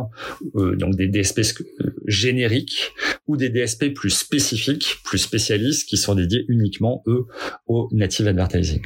euh, 0.54 0.76
donc 0.76 0.96
des 0.96 1.08
DSP 1.08 1.40
euh, 1.40 1.94
génériques 2.06 2.92
ou 3.26 3.36
des 3.36 3.50
DSP 3.50 3.92
plus 3.92 4.10
spécifiques, 4.10 4.96
plus 5.04 5.18
spécialistes, 5.18 5.88
qui 5.88 5.96
sont 5.96 6.14
dédiés 6.14 6.44
uniquement 6.48 7.02
eux 7.06 7.26
au 7.66 7.88
native 7.92 8.28
advertising. 8.28 8.82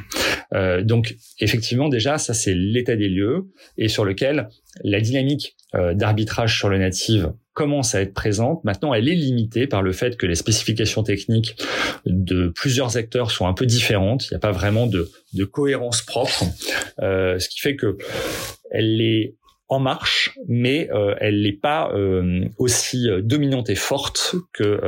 Euh, 0.52 0.82
donc 0.82 1.16
effectivement 1.38 1.88
déjà 1.88 2.18
ça 2.18 2.34
c'est 2.34 2.54
l'état 2.54 2.96
des 2.96 3.08
lieux 3.08 3.46
et 3.78 3.86
sur 3.86 4.04
lequel 4.04 4.48
la 4.82 5.00
dynamique 5.00 5.56
euh, 5.76 5.94
d'arbitrage 5.94 6.58
sur 6.58 6.68
le 6.68 6.78
native 6.78 7.32
commence 7.52 7.94
à 7.94 8.00
être 8.00 8.14
présente. 8.14 8.64
Maintenant, 8.64 8.94
elle 8.94 9.08
est 9.08 9.14
limitée 9.14 9.66
par 9.66 9.82
le 9.82 9.92
fait 9.92 10.16
que 10.16 10.26
les 10.26 10.34
spécifications 10.34 11.02
techniques 11.02 11.56
de 12.06 12.48
plusieurs 12.48 12.96
acteurs 12.96 13.30
sont 13.30 13.46
un 13.46 13.52
peu 13.52 13.66
différentes. 13.66 14.26
Il 14.26 14.32
n'y 14.32 14.36
a 14.36 14.40
pas 14.40 14.52
vraiment 14.52 14.86
de, 14.86 15.10
de 15.34 15.44
cohérence 15.44 16.02
propre, 16.02 16.44
euh, 17.02 17.38
ce 17.38 17.48
qui 17.48 17.60
fait 17.60 17.76
que 17.76 17.98
elle 18.70 19.00
est 19.00 19.36
en 19.70 19.78
marche, 19.78 20.36
mais 20.48 20.88
euh, 20.92 21.14
elle 21.20 21.42
n'est 21.42 21.52
pas 21.52 21.92
euh, 21.94 22.44
aussi 22.58 23.08
euh, 23.08 23.22
dominante 23.22 23.70
et 23.70 23.76
forte 23.76 24.34
que 24.52 24.80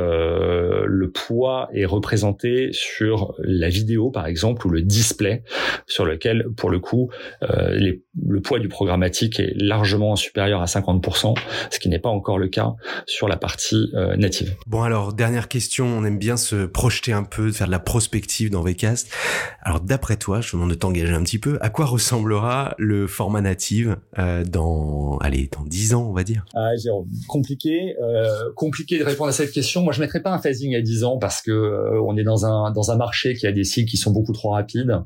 le 0.85 1.09
poids 1.09 1.69
est 1.73 1.85
représenté 1.85 2.69
sur 2.73 3.33
la 3.39 3.69
vidéo, 3.69 4.11
par 4.11 4.27
exemple, 4.27 4.67
ou 4.67 4.69
le 4.69 4.81
display, 4.81 5.43
sur 5.87 6.03
lequel, 6.03 6.47
pour 6.57 6.69
le 6.69 6.79
coup, 6.79 7.09
le 7.41 8.41
poids 8.41 8.59
du 8.59 8.67
programmatique 8.67 9.39
est 9.39 9.53
largement 9.55 10.17
supérieur 10.17 10.61
à 10.61 10.65
50%, 10.65 11.37
ce 11.69 11.79
qui 11.79 11.87
n'est 11.87 11.99
pas 11.99 12.09
encore 12.09 12.37
le 12.37 12.49
cas 12.49 12.73
sur 13.05 13.29
la 13.29 13.37
partie 13.37 13.91
native. 14.17 14.55
Bon 14.67 14.81
alors, 14.81 15.13
dernière 15.13 15.47
question, 15.47 15.85
on 15.85 16.03
aime 16.03 16.19
bien 16.19 16.35
se 16.35 16.65
projeter 16.65 17.13
un 17.13 17.23
peu, 17.23 17.51
faire 17.51 17.67
de 17.67 17.71
la 17.71 17.79
prospective 17.79 18.49
dans 18.49 18.61
Vcast. 18.61 19.09
Alors, 19.61 19.79
d'après 19.79 20.17
toi, 20.17 20.41
je 20.41 20.51
te 20.51 20.55
demande 20.55 20.71
de 20.71 20.75
t'engager 20.75 21.13
un 21.13 21.23
petit 21.23 21.39
peu, 21.39 21.57
à 21.61 21.69
quoi 21.69 21.85
ressemblera 21.85 22.75
le 22.77 23.07
format 23.07 23.41
native 23.41 23.97
dans 24.17 24.72
allez, 25.21 25.49
dans 25.51 25.63
10 25.65 25.93
ans, 25.93 26.07
on 26.09 26.13
va 26.13 26.23
dire 26.23 26.45
ah, 26.53 26.71
compliqué, 27.27 27.95
euh, 28.01 28.51
compliqué 28.55 28.99
de 28.99 29.03
répondre 29.03 29.29
à 29.29 29.33
cette 29.33 29.51
question. 29.51 29.81
Moi, 29.81 29.93
je 29.93 29.99
mettrais 29.99 30.21
pas 30.21 30.31
un 30.31 30.39
phasing 30.39 30.75
à 30.75 30.81
10 30.81 31.03
ans 31.03 31.17
parce 31.17 31.41
que 31.41 31.51
euh, 31.51 32.01
on 32.01 32.17
est 32.17 32.23
dans 32.23 32.45
un 32.45 32.71
dans 32.71 32.91
un 32.91 32.95
marché 32.95 33.33
qui 33.33 33.47
a 33.47 33.51
des 33.51 33.63
cycles 33.63 33.89
qui 33.89 33.97
sont 33.97 34.11
beaucoup 34.11 34.33
trop 34.33 34.49
rapides 34.49 34.99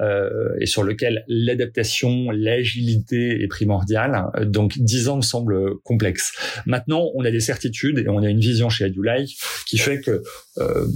euh, 0.00 0.30
et 0.60 0.66
sur 0.66 0.82
lequel 0.82 1.24
l'adaptation, 1.28 2.30
l'agilité 2.30 3.42
est 3.42 3.48
primordiale. 3.48 4.30
Donc 4.46 4.78
10 4.78 5.08
ans 5.08 5.16
me 5.16 5.22
semble 5.22 5.78
complexe. 5.80 6.32
Maintenant, 6.66 7.10
on 7.14 7.24
a 7.24 7.30
des 7.30 7.40
certitudes 7.40 7.98
et 7.98 8.08
on 8.08 8.22
a 8.22 8.28
une 8.28 8.40
vision 8.40 8.68
chez 8.68 8.84
AduLike 8.84 9.36
qui 9.66 9.78
fait 9.78 10.00
que 10.00 10.22
euh, 10.58 10.86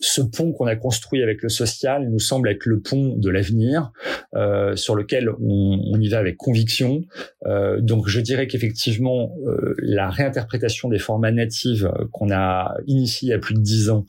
ce 0.00 0.20
pont 0.20 0.52
qu'on 0.52 0.66
a 0.66 0.76
construit 0.76 1.22
avec 1.22 1.42
le 1.42 1.48
social 1.48 2.08
nous 2.10 2.18
semble 2.18 2.48
être 2.48 2.66
le 2.66 2.80
pont 2.80 3.16
de 3.16 3.30
l'avenir 3.30 3.92
euh, 4.34 4.76
sur 4.76 4.94
lequel 4.94 5.30
on, 5.40 5.80
on, 5.92 6.00
y 6.00 6.08
va 6.08 6.18
avec 6.18 6.36
conviction. 6.36 7.02
Euh, 7.46 7.80
donc 7.80 8.08
je 8.08 8.20
dirais 8.20 8.46
qu'effectivement 8.46 9.36
euh, 9.46 9.74
la 9.78 10.10
réinterprétation 10.10 10.88
des 10.88 10.98
formats 10.98 11.32
natifs 11.32 11.84
qu'on 12.12 12.30
a 12.32 12.74
initié 12.86 13.28
il 13.28 13.30
y 13.30 13.34
a 13.34 13.38
plus 13.38 13.54
de 13.54 13.60
dix 13.60 13.90
ans 13.90 14.06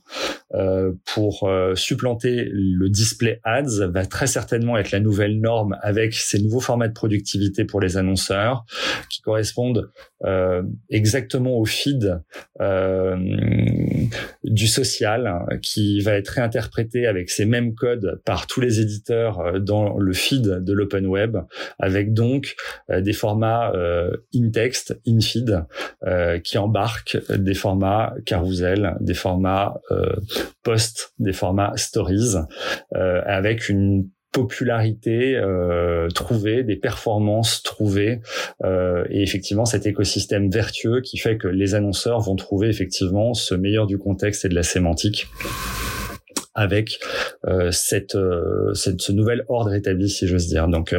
euh, 0.53 0.93
pour 1.13 1.43
euh, 1.43 1.75
supplanter 1.75 2.47
le 2.49 2.87
display 2.89 3.41
ads 3.43 3.87
va 3.87 4.05
très 4.05 4.27
certainement 4.27 4.77
être 4.77 4.91
la 4.91 4.99
nouvelle 4.99 5.39
norme 5.41 5.77
avec 5.81 6.13
ces 6.13 6.39
nouveaux 6.39 6.61
formats 6.61 6.87
de 6.87 6.93
productivité 6.93 7.65
pour 7.65 7.81
les 7.81 7.97
annonceurs 7.97 8.63
qui 9.09 9.21
correspondent 9.21 9.91
euh, 10.23 10.63
exactement 10.89 11.57
au 11.57 11.65
feed 11.65 12.21
du 14.43 14.67
social 14.67 15.45
qui 15.61 15.74
va 16.03 16.13
être 16.13 16.29
réinterprété 16.29 17.07
avec 17.07 17.29
ces 17.29 17.45
mêmes 17.45 17.73
codes 17.73 18.21
par 18.25 18.47
tous 18.47 18.61
les 18.61 18.79
éditeurs 18.79 19.59
dans 19.59 19.97
le 19.97 20.13
feed 20.13 20.63
de 20.63 20.73
l'open 20.73 21.05
web 21.05 21.37
avec 21.79 22.13
donc 22.13 22.55
des 22.89 23.13
formats 23.13 23.71
in-text, 24.33 24.99
in-feed 25.07 25.65
qui 26.43 26.57
embarquent 26.57 27.17
des 27.29 27.53
formats 27.53 28.13
carousel, 28.25 28.95
des 28.99 29.13
formats 29.13 29.79
post 30.63 31.13
des 31.19 31.33
formats 31.33 31.73
stories 31.77 32.35
euh, 32.95 33.21
avec 33.25 33.69
une 33.69 34.09
popularité 34.35 35.37
euh, 35.37 36.09
trouvée, 36.09 36.63
des 36.63 36.75
performances 36.75 37.63
trouvées, 37.63 38.19
euh, 38.65 39.05
et 39.09 39.23
effectivement 39.23 39.63
cet 39.63 39.87
écosystème 39.87 40.51
vertueux 40.51 40.99
qui 40.99 41.17
fait 41.17 41.37
que 41.37 41.47
les 41.47 41.73
annonceurs 41.73 42.19
vont 42.19 42.35
trouver 42.35 42.67
effectivement 42.67 43.33
ce 43.33 43.55
meilleur 43.55 43.87
du 43.87 43.97
contexte 43.97 44.43
et 44.43 44.49
de 44.49 44.55
la 44.55 44.63
sémantique 44.63 45.27
avec 46.53 46.99
cette, 47.71 48.17
cette, 48.73 49.01
ce 49.01 49.11
nouvel 49.11 49.43
ordre 49.49 49.73
établi, 49.73 50.09
si 50.09 50.25
j'ose 50.25 50.47
dire. 50.47 50.69
Donc 50.69 50.95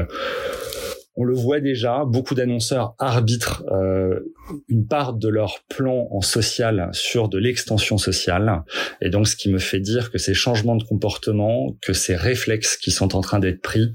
on 1.17 1.25
le 1.25 1.35
voit 1.35 1.61
déjà, 1.61 2.05
beaucoup 2.05 2.35
d'annonceurs 2.35 2.95
arbitrent 2.99 3.65
euh, 3.73 4.21
une 4.69 4.87
part 4.87 5.15
de 5.15 5.29
leur 5.29 5.61
plan 5.69 6.09
en 6.11 6.21
social 6.21 6.91
sur 6.93 7.29
de 7.29 7.39
l'extension 7.39 7.99
sociale. 7.99 8.63
Et 9.01 9.11
donc, 9.11 9.27
ce 9.27 9.37
qui 9.37 9.51
me 9.51 9.59
fait 9.59 9.81
dire 9.81 10.11
que 10.11 10.19
ces 10.19 10.35
changements 10.35 10.77
de 10.77 10.85
comportement, 10.85 11.77
que 11.83 11.93
ces 11.93 12.17
réflexes 12.17 12.77
qui 12.77 12.91
sont 12.91 13.17
en 13.17 13.21
train 13.21 13.39
d'être 13.39 13.63
pris, 13.63 13.93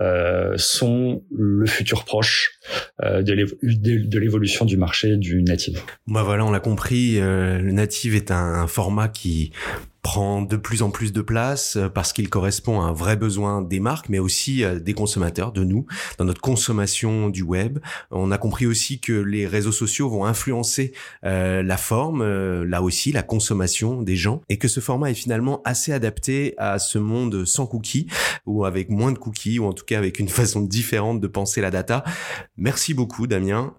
euh, 0.00 0.54
sont 0.56 1.22
le 1.30 1.66
futur 1.66 2.04
proche 2.04 2.52
euh, 3.02 3.22
de 3.22 4.18
l'évolution 4.18 4.64
du 4.64 4.76
marché 4.76 5.16
du 5.16 5.42
native. 5.42 5.80
Bah 6.06 6.22
voilà, 6.22 6.44
on 6.44 6.50
l'a 6.50 6.60
compris, 6.60 7.20
euh, 7.20 7.58
le 7.58 7.72
native 7.72 8.14
est 8.14 8.30
un 8.30 8.66
format 8.66 9.08
qui 9.08 9.52
prend 10.02 10.42
de 10.42 10.56
plus 10.56 10.82
en 10.82 10.90
plus 10.90 11.12
de 11.12 11.20
place 11.22 11.76
euh, 11.76 11.88
parce 11.88 12.12
qu'il 12.12 12.28
correspond 12.28 12.80
à 12.80 12.84
un 12.84 12.92
vrai 12.92 13.16
besoin 13.16 13.62
des 13.62 13.78
marques, 13.78 14.08
mais 14.08 14.18
aussi 14.18 14.64
euh, 14.64 14.80
des 14.80 14.94
consommateurs, 14.94 15.52
de 15.52 15.62
nous, 15.62 15.86
dans 16.18 16.24
notre 16.24 16.40
consommation 16.40 17.30
du 17.30 17.42
web. 17.42 17.78
On 18.10 18.32
a 18.32 18.38
compris 18.38 18.66
aussi 18.66 18.98
que 19.00 19.12
les 19.12 19.46
réseaux 19.46 19.72
sociaux 19.72 20.10
vont 20.10 20.24
influencer 20.24 20.92
euh, 21.24 21.62
la 21.62 21.76
forme, 21.76 22.22
là 22.62 22.82
aussi, 22.82 23.12
la 23.12 23.22
consommation 23.22 24.02
des 24.02 24.16
gens, 24.16 24.42
et 24.48 24.58
que 24.58 24.66
ce 24.66 24.80
format 24.80 25.10
est 25.10 25.14
finalement 25.14 25.62
assez 25.64 25.92
adapté 25.92 26.54
à 26.58 26.78
ce 26.78 26.98
monde 26.98 27.44
sans 27.44 27.66
cookies, 27.66 28.08
ou 28.44 28.64
avec 28.64 28.90
moins 28.90 29.12
de 29.12 29.18
cookies, 29.18 29.60
ou 29.60 29.66
en 29.66 29.72
tout 29.72 29.84
cas 29.84 29.98
avec 29.98 30.18
une 30.18 30.28
façon 30.42 30.62
différente 30.62 31.20
de 31.20 31.28
penser 31.28 31.60
la 31.60 31.70
data. 31.70 32.02
Merci 32.56 32.94
beaucoup, 32.94 33.26
Damien, 33.26 33.74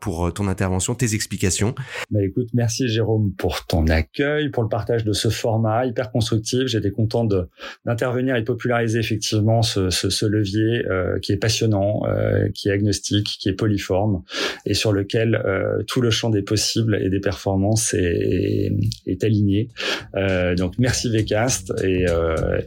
pour 0.00 0.32
ton 0.34 0.48
intervention, 0.48 0.94
tes 0.94 1.14
explications. 1.14 1.74
Bah 2.10 2.22
écoute, 2.22 2.48
merci 2.52 2.88
Jérôme 2.88 3.32
pour 3.32 3.64
ton 3.66 3.86
accueil, 3.86 4.50
pour 4.50 4.62
le 4.62 4.68
partage 4.68 5.04
de 5.04 5.12
ce 5.12 5.28
format 5.28 5.61
hyper 5.86 6.10
constructif. 6.10 6.66
J'étais 6.66 6.90
content 6.90 7.26
d'intervenir 7.84 8.36
et 8.36 8.44
populariser 8.44 8.98
effectivement 8.98 9.62
ce, 9.62 10.26
levier 10.26 10.84
euh, 10.86 11.18
qui 11.18 11.32
est 11.32 11.36
passionnant, 11.36 12.02
euh, 12.06 12.48
qui 12.54 12.68
est 12.68 12.72
agnostique, 12.72 13.36
qui 13.40 13.48
est 13.48 13.54
polyforme 13.54 14.22
et 14.66 14.74
sur 14.74 14.92
lequel 14.92 15.34
euh, 15.34 15.82
tout 15.86 16.00
le 16.00 16.10
champ 16.10 16.30
des 16.30 16.42
possibles 16.42 16.98
et 17.02 17.10
des 17.10 17.20
performances 17.20 17.94
est, 17.94 18.72
est 19.06 19.24
aligné. 19.24 19.68
donc 20.56 20.74
merci 20.78 21.10
Vcast 21.10 21.72
et, 21.82 22.06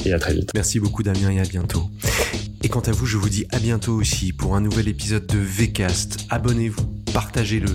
et 0.06 0.14
à 0.14 0.20
très 0.20 0.34
vite. 0.34 0.52
Merci 0.54 0.80
beaucoup 0.80 1.04
Damien 1.04 1.32
et 1.32 1.40
à 1.40 1.44
bientôt. 1.44 1.84
Et 2.64 2.70
quant 2.70 2.82
à 2.82 2.92
vous, 2.92 3.06
je 3.06 3.18
vous 3.18 3.30
dis 3.30 3.46
à 3.52 3.60
bientôt 3.60 3.94
aussi 3.94 4.34
pour 4.34 4.56
un 4.56 4.62
nouvel 4.62 4.88
épisode 4.88 5.28
de 5.28 5.38
Vcast. 5.38 6.26
Abonnez-vous, 6.30 7.05
partagez-le, 7.16 7.70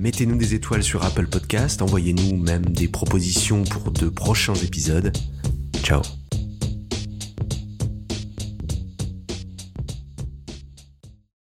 mettez-nous 0.00 0.36
des 0.36 0.54
étoiles 0.54 0.82
sur 0.82 1.04
Apple 1.04 1.26
Podcast, 1.26 1.82
envoyez-nous 1.82 2.38
même 2.38 2.64
des 2.64 2.88
propositions 2.88 3.64
pour 3.64 3.92
de 3.92 4.08
prochains 4.08 4.54
épisodes. 4.54 5.12
Ciao 5.82 6.00